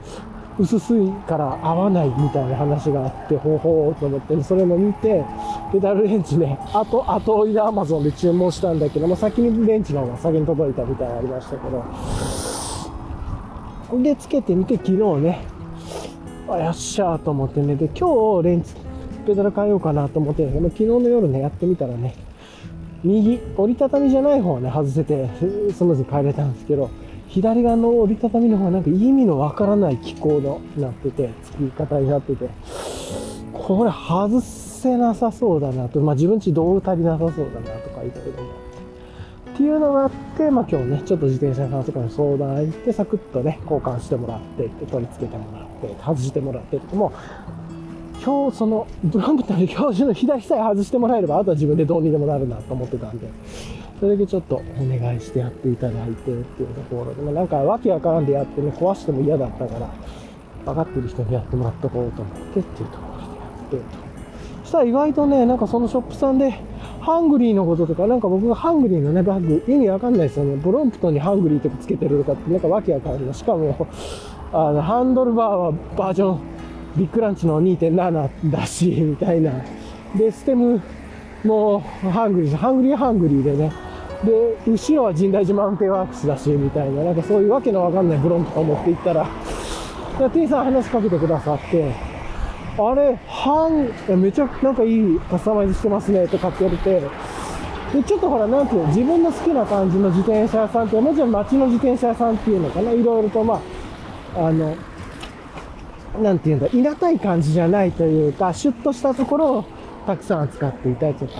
[0.58, 5.24] 薄いから合わないみたいな話があって、ほうほうと思って、それも見て、
[5.72, 11.68] ペダルレンチね、あと、後追いで Amazon で注文したんだけど、まあ、先にレンチの方が先に届いたみたいなのありましたけ
[13.96, 15.40] ど、で、つけてみて、昨日ね、
[16.48, 18.74] あ、よっしゃーと思ってね、で、今日レンチ、
[19.26, 22.14] ペダル変えようかなと思ってるけど、昨日の夜ね、やってみたらね、
[23.04, 25.28] 右、折りたたみじゃない方はね、外せて、
[25.72, 26.90] スムーズに変えれたんですけど、
[27.28, 32.48] 左側の折りたたみの方はなんか意味のわからない機構のなってて、付き方になってて、
[33.52, 38.68] これ外せなさそうだなと、まあ自分ち道具足りなさそうだなとかいろいろ思って。
[39.54, 47.12] っていうのがあって、まあ今日ね、ちょっと自転車屋さんとかに相談行って、サクッとね、交換してもらって、取り付けてもらって、外してもらってって、も、
[48.28, 53.26] 今日その、ブランプターで教授の左さえ外してもらえれば、あとは自分でどうにでもなるなと思ってたんで、
[53.98, 59.90] それだけちょっとお願いしてやっていただいてっていうところで、まあ、なんかわけわからんでやってね、壊しても嫌だったから、
[60.66, 63.18] 分かってる人にやってもらっとこうと思ってっていうところ
[63.70, 64.08] でやってと。
[64.64, 66.50] そしたら意外とね、なんかそのショップさんで、
[67.00, 70.56] ハングリーのこととか、なんか僕がハングリーのね、バッグ、意味わかんないですよね。
[70.56, 73.34] ブロンプトンにハングリーとかつけてるとかって、なんかわけわかんない。
[73.34, 73.86] しかも、
[74.52, 76.57] あの、ハンドルバーはバージョン、
[76.98, 79.52] ビッグランチの2.7だし、みたいな。
[80.16, 80.82] で、ステム
[81.44, 83.72] もハングリー、ハングリーハングリーでね。
[84.24, 87.04] で、後ろは深大寺マウンテンワークスだし、みたいな。
[87.04, 89.26] なんかそういうわけのわかんないブロンとか持っていったら、
[90.18, 91.92] 店員さん話しかけてくださって、
[92.76, 93.88] あれ、半、
[94.20, 97.06] めちゃなんかいいカスタマイズしてますね、とかって言われて、
[97.92, 103.60] で、ちょっとほら、なんていう、自分の好きな感じの自転車屋さんって、もちろん街の自転車屋さんっていうのかな、いろいろと、ま
[104.36, 104.74] あ、あの、
[106.22, 109.64] なんていうんだ、いなたい感じじゃないというか、シュッとしたところを
[110.06, 111.32] たくさん扱っていたりとか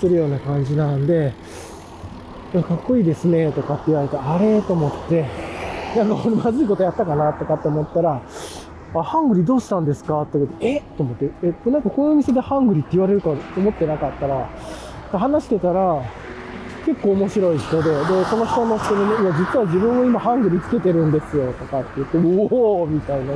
[0.00, 1.32] するような感じなんで、
[2.52, 5.26] かっこいいですね、とかって言われて、あれと思って、
[5.96, 8.20] なんか俺まずいことやったかなとかって思ったら、
[8.94, 14.48] あ、ハングリーどうしたんですかって言って、えと思って、え、なんかこういうお店でハングリーって言われるかと思ってなかったら、
[15.12, 16.02] 話してたら、
[16.84, 23.34] 結構面白い人で、で、その人の人にね、いや、実は自分も今ハングリーつけてるんですよ、とかって言って、おおみたいな。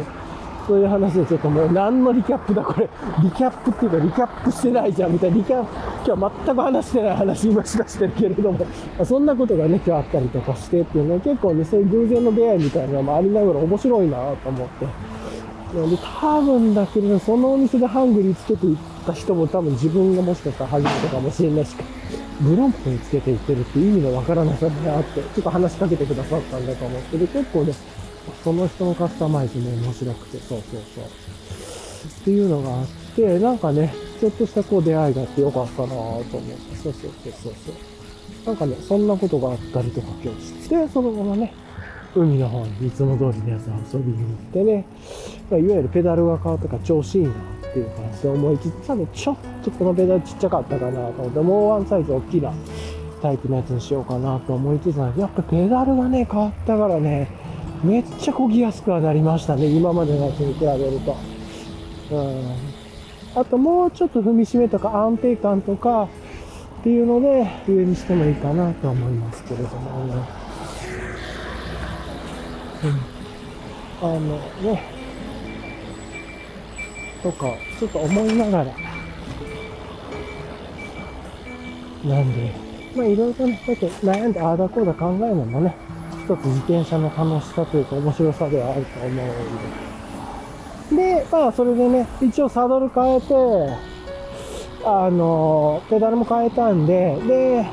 [0.67, 2.89] そういう話でちょっともう何のリキャップだこれ。
[3.23, 5.37] リキャップっていうかリキャップしてないじゃんみたいな。
[5.37, 5.71] リキャップ、
[6.07, 8.67] 今日は全く話してない話今しかしてるけれども、
[9.05, 14.87] そんなことがね、今日あったりとかしてっていうね、結構ね、そういう偶然の出会いみたいなのもありながら面白いなと思って。
[15.77, 21.77] なんで多分だけど、そのお店でハングリーつけていった人も多分自分がもしかしたら初めてかもしれないし、
[22.41, 27.73] ブロンプにつけていってるって意味のわからなさがあって、ちょっと話しかけてくださったんだと思ってで、結構ね、
[28.47, 31.05] その人のカスタマイズも面白くて、そうそうそう。
[31.05, 32.87] っていうのがあっ
[33.17, 38.47] て、なんかね、ちょっとしたこう出会いがあってよかったなぁと思って、そうそうそうそうそう。
[38.47, 41.53] なんかね、そんなことがあったりとか今日して、そのままね、
[42.15, 44.85] 海の方にいつも通りのやつ遊びに行ってね、
[45.51, 47.35] まあ、いわゆるペダルが変わったから調子いいなっ
[47.73, 52.53] ていう感じで思いつつ、ね、ちょっとこのペダルちっちゃかったかなと思って、もうワンサイズ大きな
[53.21, 57.29] タイプのやつにしようかなと思いつつ、やっぱペダルがね、変わったからね、
[57.83, 61.17] めっちゃ漕ぎやすくはなりましたね、今までのやつに比べると。
[62.11, 62.77] うん。
[63.35, 66.09] あともうちょっと踏みしめとか安定感とか
[66.81, 70.15] っていうので上にしてもいいかなと思いますけれども、ね。
[74.03, 74.21] うん、あの
[74.63, 74.83] ね、
[77.23, 78.65] とか、ちょっと思いながら、
[82.05, 82.53] なんで、
[82.95, 85.77] まあいろいろね、だって悩んでああだこうだ考えるのもね、
[86.27, 91.21] 一つ自転車の楽しさというか面白さではあると思うんで。
[91.21, 93.35] で、まあそれでね、一応サドル変えて、
[94.85, 97.65] あの、ペダルも変えたんで、で、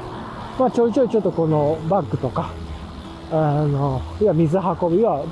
[0.59, 2.51] まあちょいちょいちょっとこのバッグとか、
[3.31, 5.25] あの、いや、水運びは、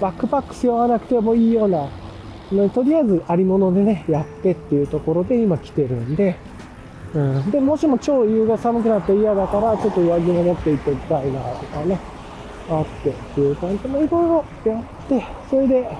[0.00, 1.88] バックパック背負わなくてもいいような、
[2.68, 6.36] とりあえずありものでね、やってっていうところで今来てるんで、
[7.14, 7.50] うん。
[7.50, 11.98] で、もしも超夕が寒くなって嫌だから、ちょっと上着も持っていっておきたいなとかね、
[12.68, 15.90] あってっていう感じで、いろいろやって、それで、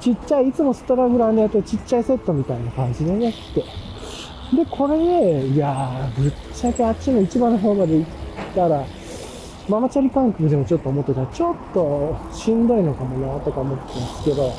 [0.00, 3.64] ちっちゃい、いつもストラグラーのやつちっちゃいセットみたいな感じでね、来て。
[4.56, 8.06] で、これで、いやー、ぶっちゃけあっちの一番の方まで行っ
[8.54, 8.84] たら、
[9.68, 14.52] ママチャリ感覚でもちょっと思ってた、ちょっとしんどいのかもなとか思ってますけど、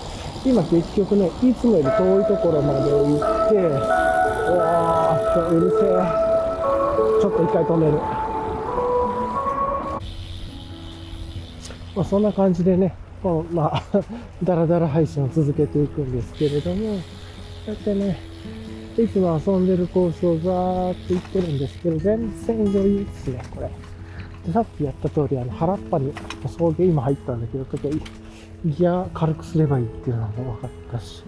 [0.45, 6.27] 今結局ね、いつもより遠いところまで行って、うわー、うるせえ。
[7.21, 8.26] ちょっと一回止める。
[11.97, 12.93] まあ、そんな感じでね、
[13.23, 13.83] このまあ、
[14.43, 17.01] だらだら配信を続けていくんですけれども、こ
[17.69, 18.19] うやってね、
[18.95, 23.71] いつも遊んでるコースをざーっと行ってるんですけど、全然余裕ですね、これ。
[24.45, 26.13] でさっきやった通り、あの、腹っぱに
[26.45, 27.97] 送迎今入ったんだけど、ちょっと
[28.63, 31.23] ギア軽くすればいいっていうのも分かったし、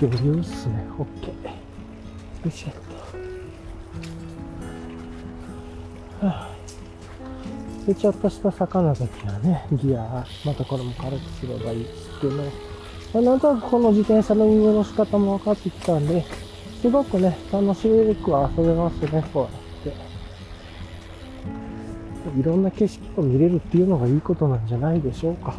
[0.00, 0.82] 余裕っすね。
[0.98, 1.26] OK。
[1.44, 1.50] よ
[2.46, 2.72] いしょっ
[6.20, 6.26] と。
[6.26, 6.53] はあ
[7.86, 12.42] で、ちょっとした魚だけはね、ギア、またこれも軽くすればいいですけど、ま
[13.14, 16.24] あ、なんとなくこの自転車の運用の仕方も分かってきたんで、
[16.80, 18.14] すごくね、楽しく遊
[18.64, 19.48] べますね、こ
[19.84, 20.14] うやって。
[22.40, 25.54] いろんな景色を見れるっていうのがいいことなんじゃないでしょうか。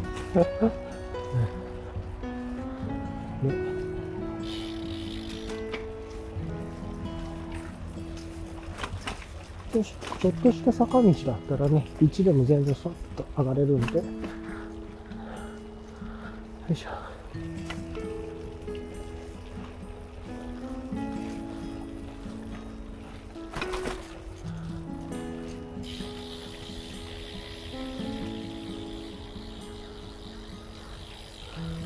[9.76, 13.98] よしちょっとした坂道だったらね、道でも全然さっと上がれるんで。
[13.98, 14.04] よ
[16.70, 16.88] いしょ。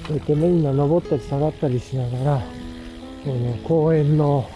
[0.06, 2.40] こうやってね、今登ったり下がったりしながら、
[3.24, 4.48] この公園の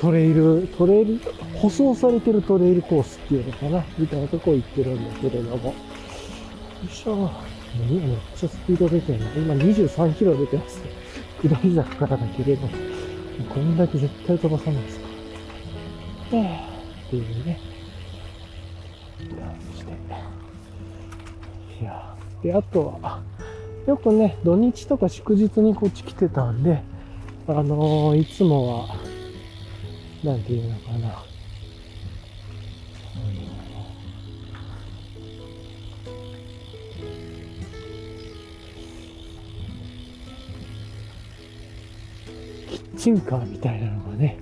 [0.00, 1.20] トレイル、トレイル、
[1.58, 5.68] 舗装されてるトレイルコースっていうのかな、みたいなとこ行ってるんだけれども。
[5.68, 5.74] よ
[6.86, 7.30] いしょ。
[7.86, 9.26] 今めっちゃスピード出てるな。
[9.34, 10.82] 今23キロ出てます。
[11.42, 12.66] 下り坂からだけれど、
[13.52, 15.06] こんだけ絶対飛ばさないですか。
[16.28, 16.30] っ
[17.10, 17.60] ていうね。
[19.76, 19.92] して。
[21.82, 22.16] いや。
[22.42, 23.20] で、あとは、
[23.86, 26.82] よくね、土日とか祝日にこっち来てたんで、
[27.46, 29.09] あのー、いつもは、
[30.22, 31.24] なんていうのかな。
[42.68, 44.38] キッチンカーみたいなのがね、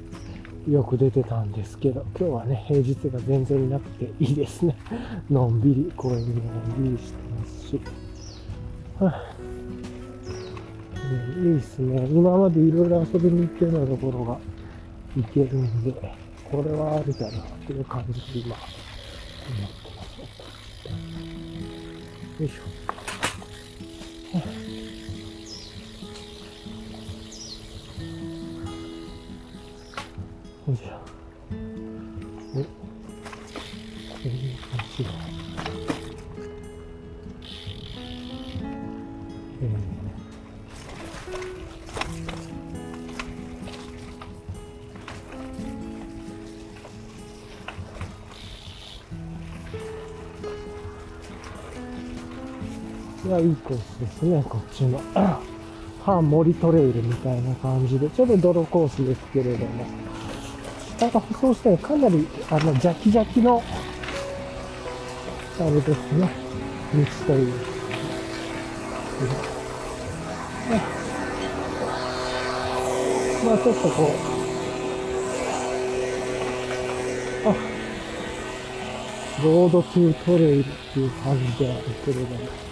[0.69, 4.77] よく出てたんですけど、今日はね、平日が全然なくていいですね。
[5.31, 6.43] のんびり、公園にの
[6.77, 7.81] んびりしてますし。
[8.99, 9.35] はあ
[11.39, 12.07] いいっすね。
[12.11, 14.39] 今までいろいろ遊びに行ってようなところが
[15.19, 15.93] 行けるんで、
[16.49, 18.65] これはあるだろうっていう感じで今、思
[19.67, 20.21] ってます。
[22.41, 22.63] よいしょ。
[30.71, 31.18] よいしょ。
[54.19, 55.01] ですね、こっちの。
[56.05, 59.85] 半森トレイルみたいな感じで、ちょっと泥コースですけれども、
[60.97, 63.63] 下が舗装してかなり、あの、ジャキジャキの、
[65.61, 66.31] あれですね、
[66.95, 67.53] 道という。
[73.45, 74.03] まあちょっとこ
[77.45, 77.55] う、あ、
[79.45, 82.68] ロードトゥートレイルっていう感じであるけれども、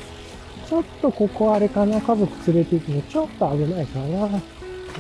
[0.69, 4.07] ちょっとここあれかな、家族連れて行くのちょっと危ないかな。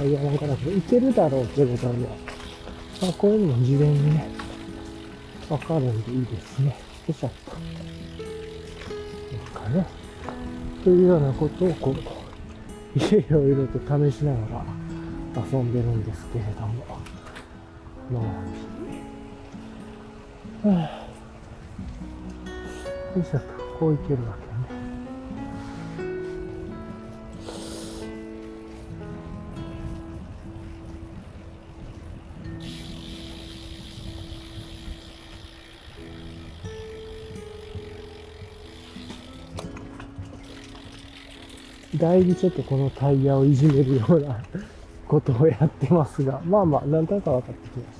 [0.04, 2.06] いや、なんかなく行けるだろうけれども、
[3.02, 4.28] まあこういうのも事前にね、
[5.48, 6.68] わかるんでいいですね。
[6.68, 6.74] よ
[7.08, 7.56] いしょっと。
[9.56, 9.84] なんかね。
[10.84, 11.94] というようなことをこう、
[12.98, 13.84] いろいろと試
[14.16, 14.64] しながら
[15.52, 16.84] 遊んでるんですけれども。
[18.12, 18.22] のん
[20.62, 20.70] びり。
[20.76, 20.86] はあ
[23.18, 23.48] よいしょっと、
[23.80, 24.45] こういけるわけ
[41.96, 44.42] だいぶちょっとこのタイヤをいじめるような
[45.08, 47.98] ことをやってますが、まあまあ、なんとなく分かってきまし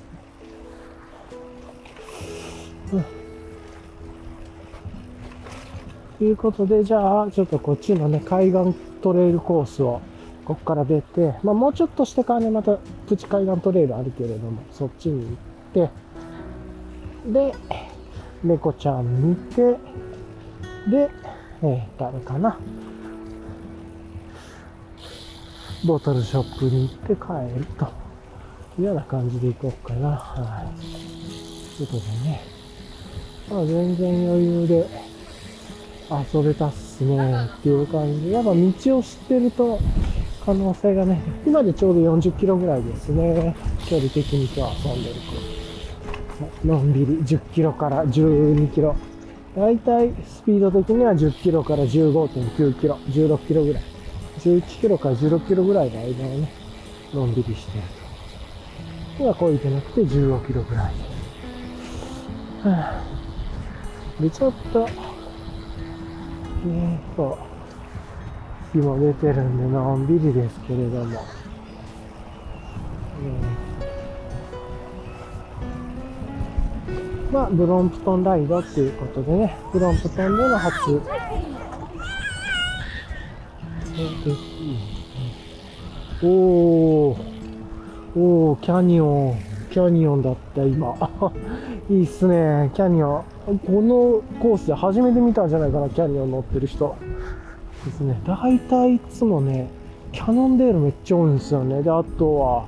[2.90, 2.97] た。
[2.97, 3.26] うん
[6.18, 8.72] ということで、じゃあ、ちょっとこっちのね、海岸
[9.03, 10.01] トレイルコースを、
[10.47, 15.36] こっから出て、まあもうちょっとしてからね、またプチ海岸トレイルあるけれども、そっちに
[15.74, 15.90] 行って、
[17.32, 17.53] で、
[18.42, 19.76] 猫ちゃん見て、
[20.90, 21.11] で、
[21.62, 22.59] えー、誰かな？
[25.87, 27.87] ボトルショップに行って帰ると
[28.78, 30.11] いうような感じで行こうかな。
[30.11, 31.76] はい。
[31.76, 32.43] ということでね。
[33.49, 34.89] まあ全然余裕で
[36.34, 37.16] 遊べたっすね
[37.59, 39.78] っていう感じで、やっぱ道を知ってると
[40.45, 43.55] 可能性がね、今でちょうど40キロぐらいですね。
[43.89, 45.14] 距離的に今日遊んでる
[46.62, 46.66] 子。
[46.66, 48.97] のんびり10キロから12キロ。
[49.57, 53.95] だいたいスピード的には10キロから15.9キロ、16キロぐらい。
[54.47, 56.49] 11キロから16キロぐらいの間をね、
[57.12, 57.84] のんびりしてる
[59.18, 59.24] と。
[59.24, 60.84] 今こういけなくて15キロぐらい。
[60.84, 60.92] は
[62.62, 64.88] あ、で、ちょっと、
[66.64, 67.38] えーと、
[68.72, 71.20] 日も出てるんで、のんびりですけれども。
[77.32, 81.03] まあ、ブロンプトンライドっていうことでね、ブロンプトンでの初、
[86.22, 87.16] お、
[88.16, 89.38] お、キャニオン、
[89.70, 90.94] キャニオンだった、今。
[91.88, 93.59] いいっすね、キャニオン。
[93.59, 96.94] このコースで初めて見たんじゃないかな、キャニオン乗ってる人。
[97.86, 98.20] ですね。
[98.27, 99.68] 大体いつもね、
[100.12, 101.82] キャノンデールめっちゃ多いんですよね。
[101.82, 102.64] で、あとは、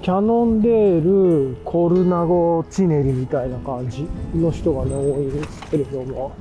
[0.00, 6.32] キャノンデール、コルナゴ、チネリみたいな感じの人がね、多いんですけれども。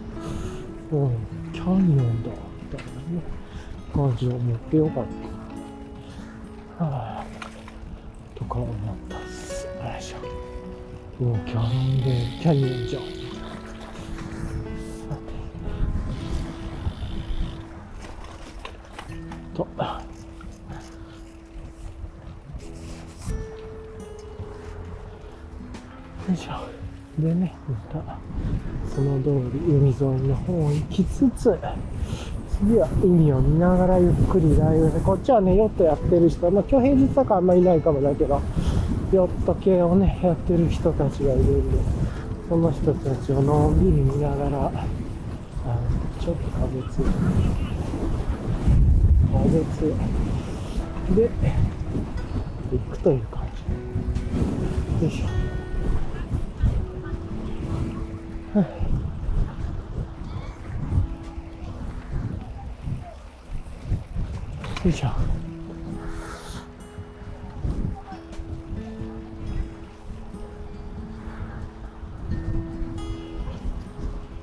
[0.92, 1.10] うん、
[1.54, 2.30] キャニオンだ、
[3.94, 5.06] 感じを持ってよかっ
[6.80, 6.86] た。
[6.86, 8.76] はぁ、とか思っ
[9.10, 9.66] たっす。
[9.66, 11.24] よいしょ。
[11.24, 13.04] もうキャノンデール、キャニオンじゃん。
[19.54, 19.68] と。
[26.28, 26.52] よいしょ。
[27.22, 28.18] でね、また、
[28.90, 29.96] その通り海沿
[30.26, 31.60] いの方行きつつ、
[32.62, 38.40] 次は海を見ながらゆっくりライブで、こっちはね、ヨットやってる人、まあ今日平日だからあんまりいないかもだけど、
[39.12, 41.78] ヨット系をね、やってる人たちがいるんで、
[42.48, 44.76] その人たちをのんびり見ながら、あ
[46.20, 47.12] ちょっと風強い。
[49.34, 49.96] 風強い。
[51.16, 51.30] で、
[52.72, 53.42] 行くという感
[55.00, 55.06] じ。
[55.06, 58.81] よいしょ。
[64.84, 65.10] よいしょ。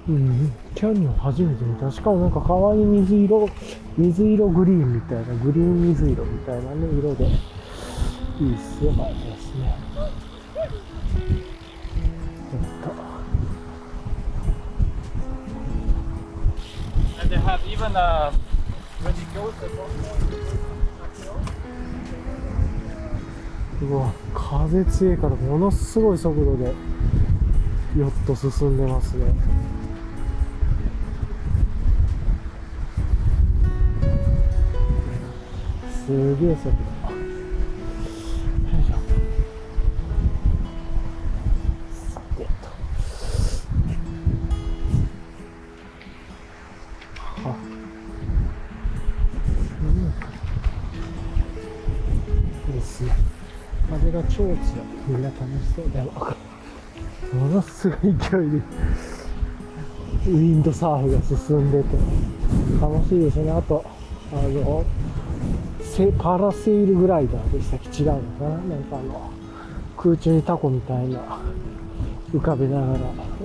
[0.09, 1.91] うん、キャニオン初めて見た。
[1.91, 3.49] しかもなんか可愛い水色、
[3.97, 9.77] 水色グリーンみたいな、グリーン水色みたいなね、色で、いいっすよ、かったですね。
[12.53, 13.19] えっと
[17.21, 18.33] And they have even uh,
[23.81, 26.75] うわ風強いからものすごい速度で
[27.97, 29.27] ヨット進んでますね。
[36.05, 36.98] すげえ速度。
[55.79, 56.11] そうだよ。
[57.33, 58.63] ものすごい勢いで。
[60.27, 61.97] ウィンドサーフが進んでて
[62.81, 63.85] 楽しいですねあと
[64.33, 64.85] あの
[65.81, 68.03] セパラセールグライダーでしたっけ？
[68.03, 68.49] 違うのかな？
[68.49, 69.31] なんかあの
[69.97, 71.39] 空中にタコみたいな
[72.35, 72.99] 浮かべながら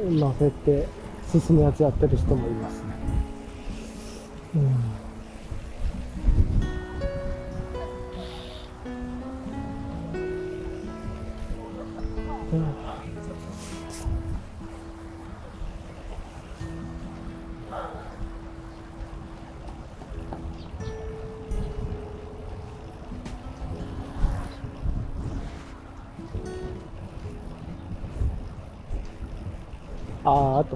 [0.10, 0.88] 乗せて
[1.32, 2.93] 進むやつやってる人もいますね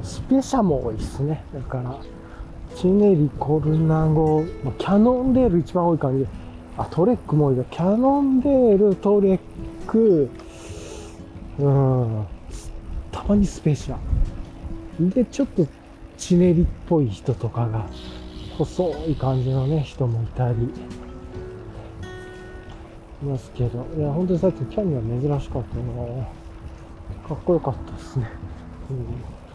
[0.02, 1.44] とスペシャも多いですね。
[1.53, 1.99] だから
[2.76, 4.44] チネリコルナゴ、
[4.78, 6.28] キャノンデール一番多い感じ。
[6.78, 9.40] あトレックも多いけどキャノンデールトレッ
[9.88, 10.30] ク
[11.57, 12.28] うん
[13.11, 13.98] たまにスペシャ
[14.99, 15.65] でちょっと
[16.18, 17.88] チネリっぽい人とかが
[18.60, 20.72] 細い感じのね人もいたり。
[23.24, 23.86] いますけど。
[23.98, 26.28] いや本当にさっきキャニオン珍しかったな。
[27.28, 28.30] かっこよかったですね。
[28.91, 29.47] うん。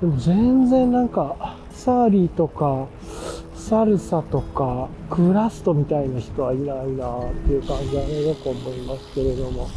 [0.00, 2.86] でも全然なんかサーリーとか
[3.54, 9.66] サルサとかクラストみたいな人はいないなっていう感じはねよく思いますけれども。
[9.66, 9.68] ね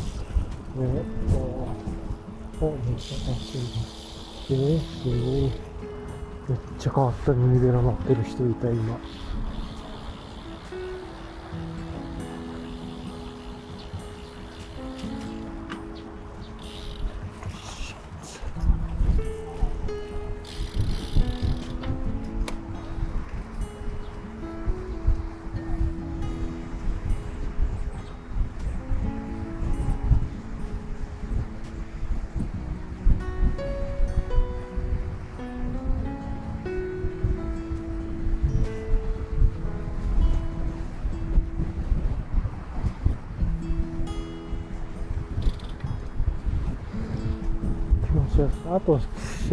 [2.62, 3.62] おめっちゃ楽しい
[4.50, 5.52] えー、すごいめっ
[6.80, 8.98] ちゃ変わったミニベロ乗ってる人いた今。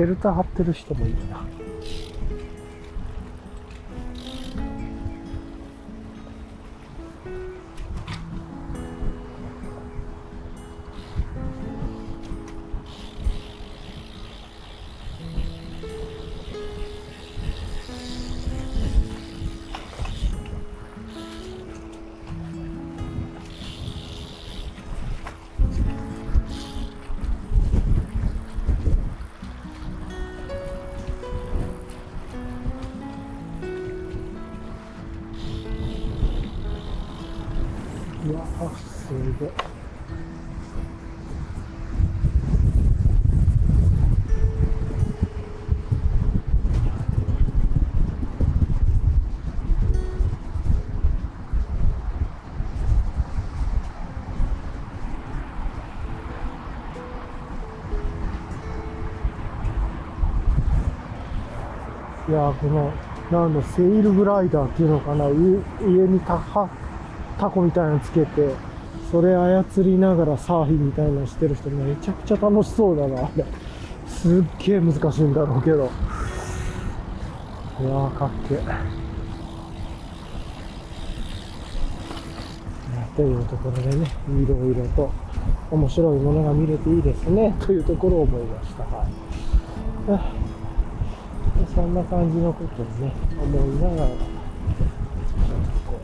[0.02, 1.61] ェルター張ってる人もいるな。
[62.42, 62.92] いやーこの
[63.30, 65.36] なんだセイルグライダーっていうのかな上
[66.08, 66.68] にタハ
[67.38, 68.52] タコみたいなのつけて
[69.12, 73.44] それ操りながらサーフィンみたいなのしてる人めちゃくちゃ楽しそうだなあれ。
[74.08, 75.76] すっげえ難しいんだろうけど。
[77.80, 78.58] いやーかっけえ。
[83.14, 85.12] というところでねいろいろと
[85.70, 88.82] 面白いものが見れていいですねというところを思いました。
[90.12, 90.31] はい。
[91.82, 94.16] そんな感じのことをね思いながらちょっ
[95.66, 96.00] とこ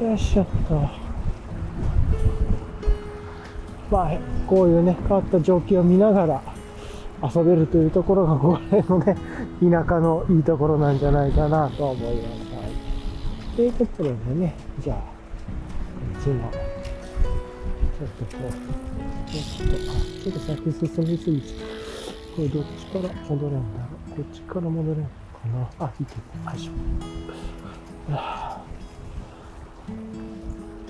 [0.00, 0.74] うよいしょっと。
[3.88, 4.18] まあ、
[4.48, 6.42] こういうね、変わった状況を見ながら
[7.22, 9.16] 遊べるというところが、これのね、
[9.60, 12.54] 田舎のいいところなんじゃないかなと思います。
[12.54, 12.62] は
[13.52, 13.56] い。
[13.56, 15.02] ということでね、じゃあ、こ
[16.18, 18.50] っちの、ちょっとこう、
[19.30, 22.36] ちょっと、あ、ちょっと先進みすぎちゃう。
[22.36, 24.16] これどっちから戻れんだろう。
[24.16, 25.10] こっちから戻れるのか
[25.78, 25.86] な。
[25.86, 26.14] あ、いけ
[26.44, 26.52] た。
[26.52, 26.72] よいしょ。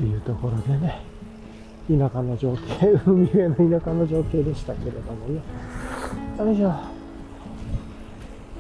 [0.00, 1.02] っていうところでね
[1.86, 5.42] 田舎の情景海辺の田舎の情景でしたけれどもね
[6.40, 6.68] よいしょ。
[6.68, 6.80] は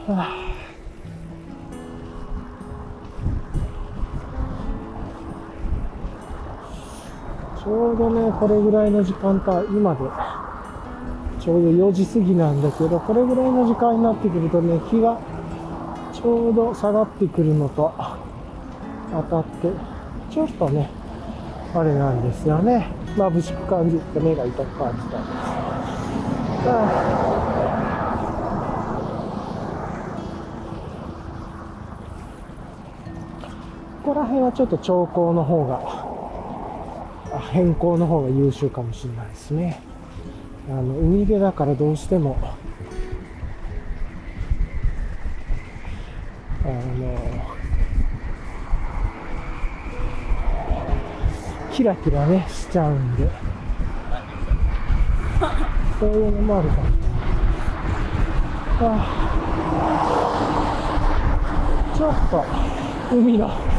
[0.08, 0.36] あ。
[7.58, 10.00] ちょうどねこれぐらいの時間帯今で
[11.42, 15.20] ちょうど4時過ぎなんだけどこれぐらいの時間になってくるとね日が
[16.12, 17.92] ちょうど下がってくるのと
[19.10, 19.70] 当たって
[20.30, 20.90] ちょっとね
[21.74, 23.00] あれなんですよね。
[23.16, 25.50] 眩しく感じて目が痛く感じたんです、
[26.68, 27.49] はあ、
[34.02, 35.78] こら辺はちょっと兆候の方が
[37.52, 39.82] 変更の方が優秀かもしれないですね。
[40.68, 42.36] あの海辺だからどうしても
[46.64, 47.18] あの
[51.72, 53.28] キラキラねしちゃうんで。
[55.98, 56.82] そういうのもあるかも。
[58.82, 58.84] あ
[61.92, 62.44] あちょっと
[63.14, 63.69] 海の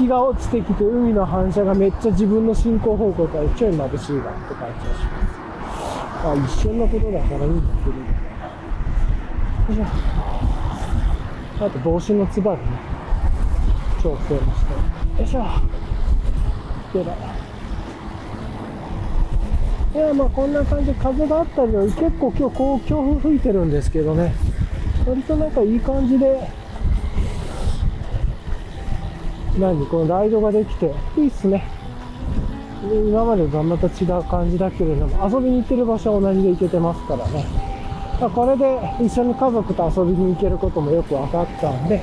[0.00, 5.40] 日が落ちてきて海の反射がめっちゃ自分の進行方向からちょい眩しいなって感じがします
[6.24, 9.84] まあ一瞬のことだからいいんだけどよいしょ。
[11.64, 12.68] あと帽子のつばでね
[14.02, 14.72] 調整もして
[15.20, 15.44] よいしょ。
[16.94, 17.14] でだ
[19.92, 24.32] いやまあこんな感じで風があったり結構今日こう強風吹いてるんですけどね。
[25.06, 26.48] 割となんかいい感じで
[29.58, 31.64] 何このライドができていいっすね。
[32.82, 37.44] 今までとはまた違う感じだけれども遊びに行ってる場所は同じで行けてますからね。
[38.20, 42.00] まこれで一緒に家族と遊びに行けることもよく分かったんで、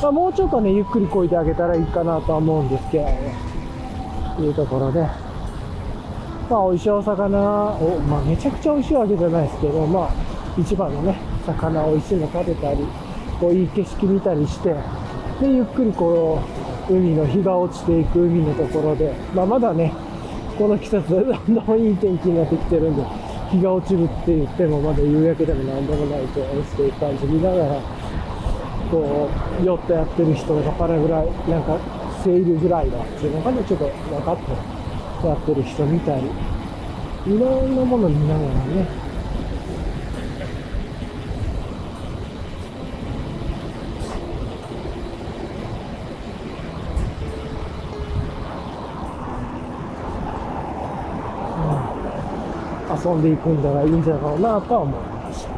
[0.00, 3.04] まあ、もうちょっとねゆっくりこいであげたらいいかなとは思うんですけど
[4.36, 5.32] というところで。
[6.50, 10.10] まあ美味しいお魚を、まあ、めちゃくちゃ美味しいわけじゃないですけどまあ
[10.58, 12.84] 一番のね魚美味しいの食べたり
[13.40, 14.74] こういい景色見たりして
[15.40, 19.92] でゆっくりこう海の日が落ちていく海のところで、まあ、まだね
[20.58, 23.02] この季節だんだんいい天気になってきてるんで
[23.50, 27.80] 日が落ちるって言ってもまだ夕焼けでもなんでもないと落ちていく感じ見ながら
[28.90, 29.30] こ
[29.60, 31.78] うヨットやってる人とかパラグライなんか
[32.22, 34.38] セールグライダーっていうのかなちょっと分かっ
[35.20, 36.26] てやってる人見たり
[37.26, 39.01] いろんなもの見ながらね
[53.04, 55.52] 遊んでいくんじゃないいんじゃないかなとは思いました。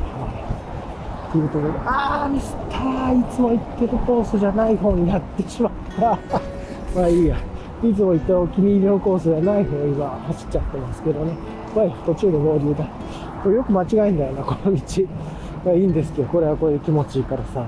[1.32, 3.20] というところで、あー、ミスったー。
[3.20, 6.18] いつも行ってるコースじゃない方になってしまった。
[6.94, 7.36] まあいいや。
[7.82, 11.32] いつも行ったお気に入りのコースじゃない方今走っちゃってますけどね。
[11.74, 12.86] まあ途中で合流だ。
[13.42, 14.80] これよく間違えんだよな、この道。
[15.64, 17.64] まあいいんですけど、これはこれで気持ちいいからさ。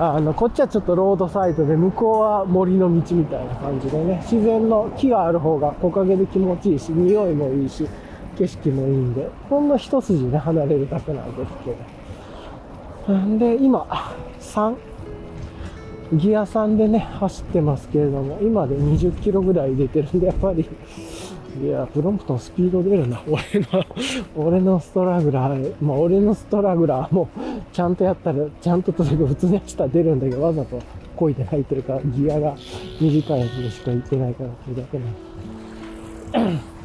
[0.00, 7.88] あの、こっちはちょっとロードサイドで、向こうは森の道みたいな感じでね、自然の木がある方が木陰で気持ちいいし、匂いもいいし、
[8.38, 13.18] 景色もいいんで、ほんの一筋ね、離れるだけなんですけど。
[13.18, 13.86] んで、今、
[14.40, 14.76] 3、
[16.12, 20.68] ギア3でね、走ってますけれども、今で20キロぐらい出てるんで、やっぱり、
[21.60, 23.20] いや、プロンプトンスピード出るな。
[23.26, 23.84] 俺の、
[24.36, 27.28] 俺のストラグラー、まあ俺のストラグラーも、
[27.72, 30.78] ちゃんとやったら、ちゃんとと普通に走ったら出るんだけど、わざと
[31.16, 32.54] 漕いでないっていうか、ギアが
[33.00, 35.04] 短いやつでしか行ってないからっていうだけな
[36.46, 36.77] んです。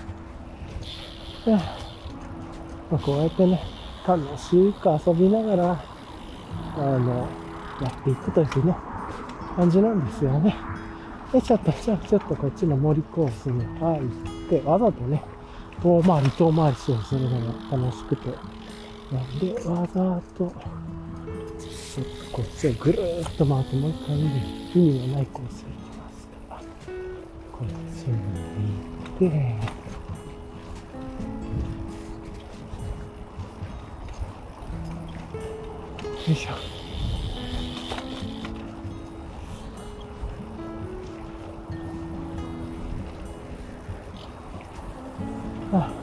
[1.51, 3.61] まあ、こうやってね、
[4.07, 5.83] 楽しく遊びながら、
[6.77, 7.27] あの、
[7.81, 8.75] やっていくというね、
[9.55, 10.55] 感じなんですよね。
[11.31, 15.23] で、ちょっと、じゃあちょっとこっちの森コースに入って、わざとね、
[15.81, 18.29] 遠回り遠回りしようするのが楽しくて。
[19.11, 20.51] なんで、わざと、ちょっ
[22.31, 24.29] とこっちをぐるーっと回ってもう一回見る
[24.73, 26.57] 意味のないコースに行きますから、
[27.51, 28.13] こっちに
[29.19, 29.82] 行って、
[36.31, 36.51] いしょ。
[45.73, 46.02] あ。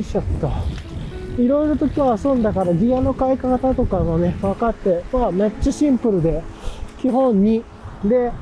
[0.00, 0.50] いしょっと。
[1.40, 6.42] いろいろと今日遊んだからギアの変え方とかもね、分かって、まあめっちゃシンプルで、
[6.98, 7.62] 基本2。
[8.04, 8.32] で、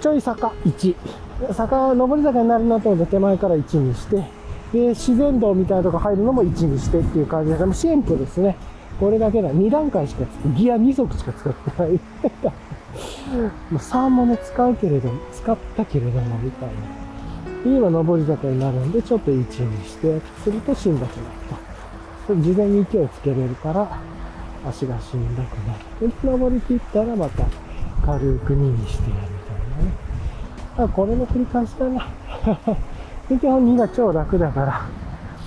[0.00, 0.96] ちょい坂1。
[1.52, 4.16] 坂、上り坂になるなと思って手前から1にして、
[4.72, 8.56] で、自然道みたいなとこ入るのも1にしてっていう感じで、もシンプルですね。
[8.98, 9.50] これだけだ。
[9.50, 10.24] 2段階しか
[10.56, 12.00] ギア2足しか使ってない。
[13.72, 17.07] 3 もね、使うけれども、使ったけれども、みたいな。
[17.64, 21.36] 今、上り坂になるんで、ちょっと1にして、するとしんどくなる
[22.28, 22.34] と。
[22.34, 24.00] 事前に勢いつけれるから、
[24.66, 26.08] 足がしんどくなる。
[26.08, 27.44] で、上り切ったらまた
[28.04, 29.92] 軽く2にしてやるみたいなね。
[30.78, 32.06] あ、これの繰り返しだな。
[33.28, 34.82] で、基本2が超楽だから、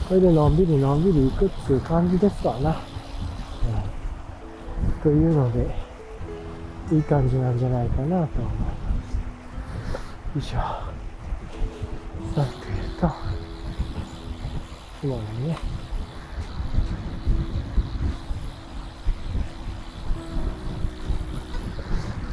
[0.09, 2.69] これでのんびりのんびり行くっていう感じですわな。
[2.69, 2.75] うん
[5.01, 5.67] というので、
[6.91, 8.27] いい感じなんじゃないかなと思いま
[10.33, 10.35] す。
[10.35, 10.90] よいしょ。
[13.01, 13.07] と、
[15.07, 15.57] もうね、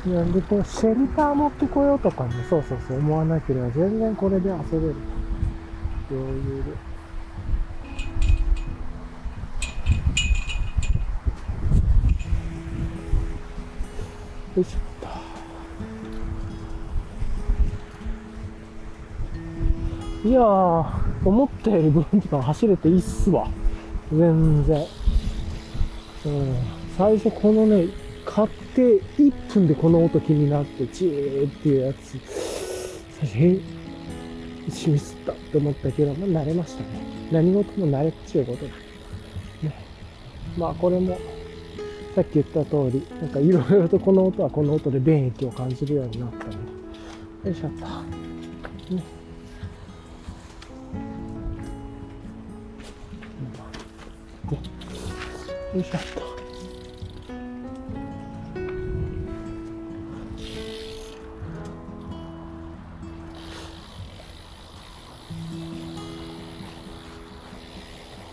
[0.07, 4.95] なんでこうシェルター持ってこようとかね、そうそうそう思わなければ全然これで遊べる。
[6.11, 6.71] 余裕で。
[14.57, 14.88] よいしょ
[20.25, 20.85] いやー、
[21.25, 23.49] 思ったよりブロンティカン走れていいっすわ。
[24.13, 24.87] 全然。
[26.27, 26.57] うん、
[26.97, 27.87] 最初このね、
[28.25, 32.19] 買って1分でこの音気になって、チーっていうやつ、
[33.21, 33.61] 最初変、
[34.71, 36.89] しミスったって思ったけど、まあ慣れましたね。
[37.31, 38.73] 何事も慣れっちゅうことだ。
[39.63, 39.73] ね。
[40.57, 41.17] まあこれも、
[42.17, 48.95] さっき言った通り、なんかいろいろとこの音はこの音で便益を感じるようになったので、よいしょっと。
[48.95, 49.18] ね。
[55.75, 56.29] よいしょっと。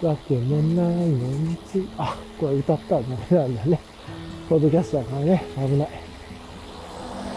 [0.07, 1.57] わけもないのに、
[1.97, 3.79] あ、これ歌ったらダメなんだね。
[4.47, 5.89] ポッドキャストだからね、危ない。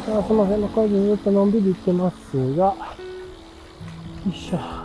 [0.07, 2.75] さあ、その辺の感じでずっとのんびり行ってますが、よ
[4.31, 4.78] いしょ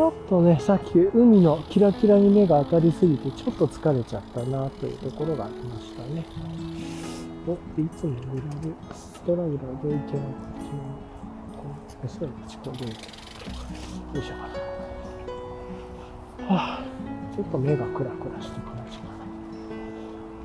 [0.00, 6.24] ちょっとね、さっき海のキラキラに目が当たりすぎて、ちょっと疲れちゃったなというところがありましたね。
[7.46, 10.22] おっ、いつもグラブ、ストラグラーでいけなくて、
[11.54, 12.92] こう、ストラグラー、チコで、よ
[14.14, 14.36] いしょ。
[16.46, 16.84] はあ、
[17.36, 19.04] ちょっと目がクラクラしてきました。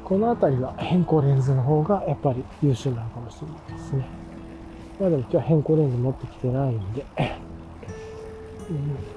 [0.03, 4.05] この辺りは変更レンズの方がやっぱり優秀なのかもしれないですね。
[4.99, 7.05] まあでも今日は変更レンズ持ってきてないんで。
[8.69, 9.14] うん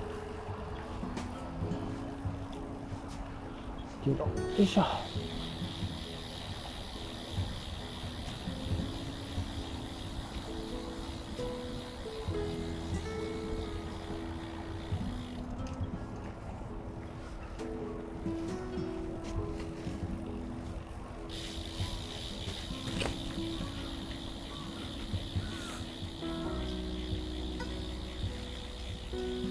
[4.08, 4.82] けど、よいしょ。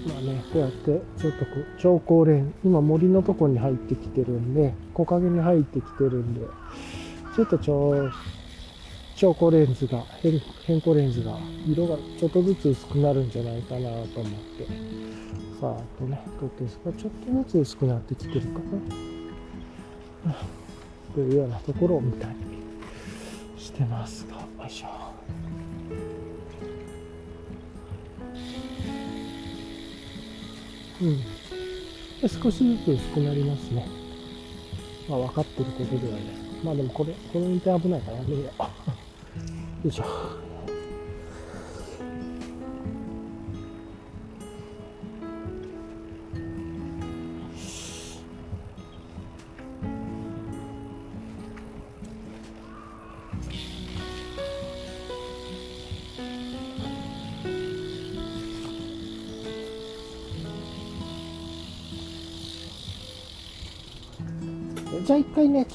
[0.06, 6.40] まあね、こうやってちょっとこう超高レン今森のとこに入ってきてるんで木陰に入ってきてるんで
[7.36, 8.10] ちょっと超
[9.16, 14.66] 超高レンズが変変更レンズが色がちょっとずつ薄くなるんじゃないかなと思って。
[15.60, 18.46] さあとね撮ってですがちょっとずつ薄くなってきてるか
[20.24, 20.36] な？
[21.14, 22.34] というようなところを見たり
[23.56, 24.36] してますが。
[24.36, 24.88] よいしょ。
[31.00, 31.37] うん。
[32.26, 33.86] 少しずつ薄くなりますね。
[35.08, 36.20] まあ分かってることではね。
[36.64, 38.42] まあでもこれ、この運転危ないからやめよう。
[38.42, 40.47] よいしょ。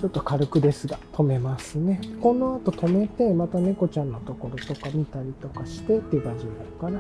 [0.03, 2.01] ちょっと軽くですが、止めますね。
[2.19, 6.99] この後止めて、また猫ちゃんのところとか見たりとかしてっていう感じになるかな。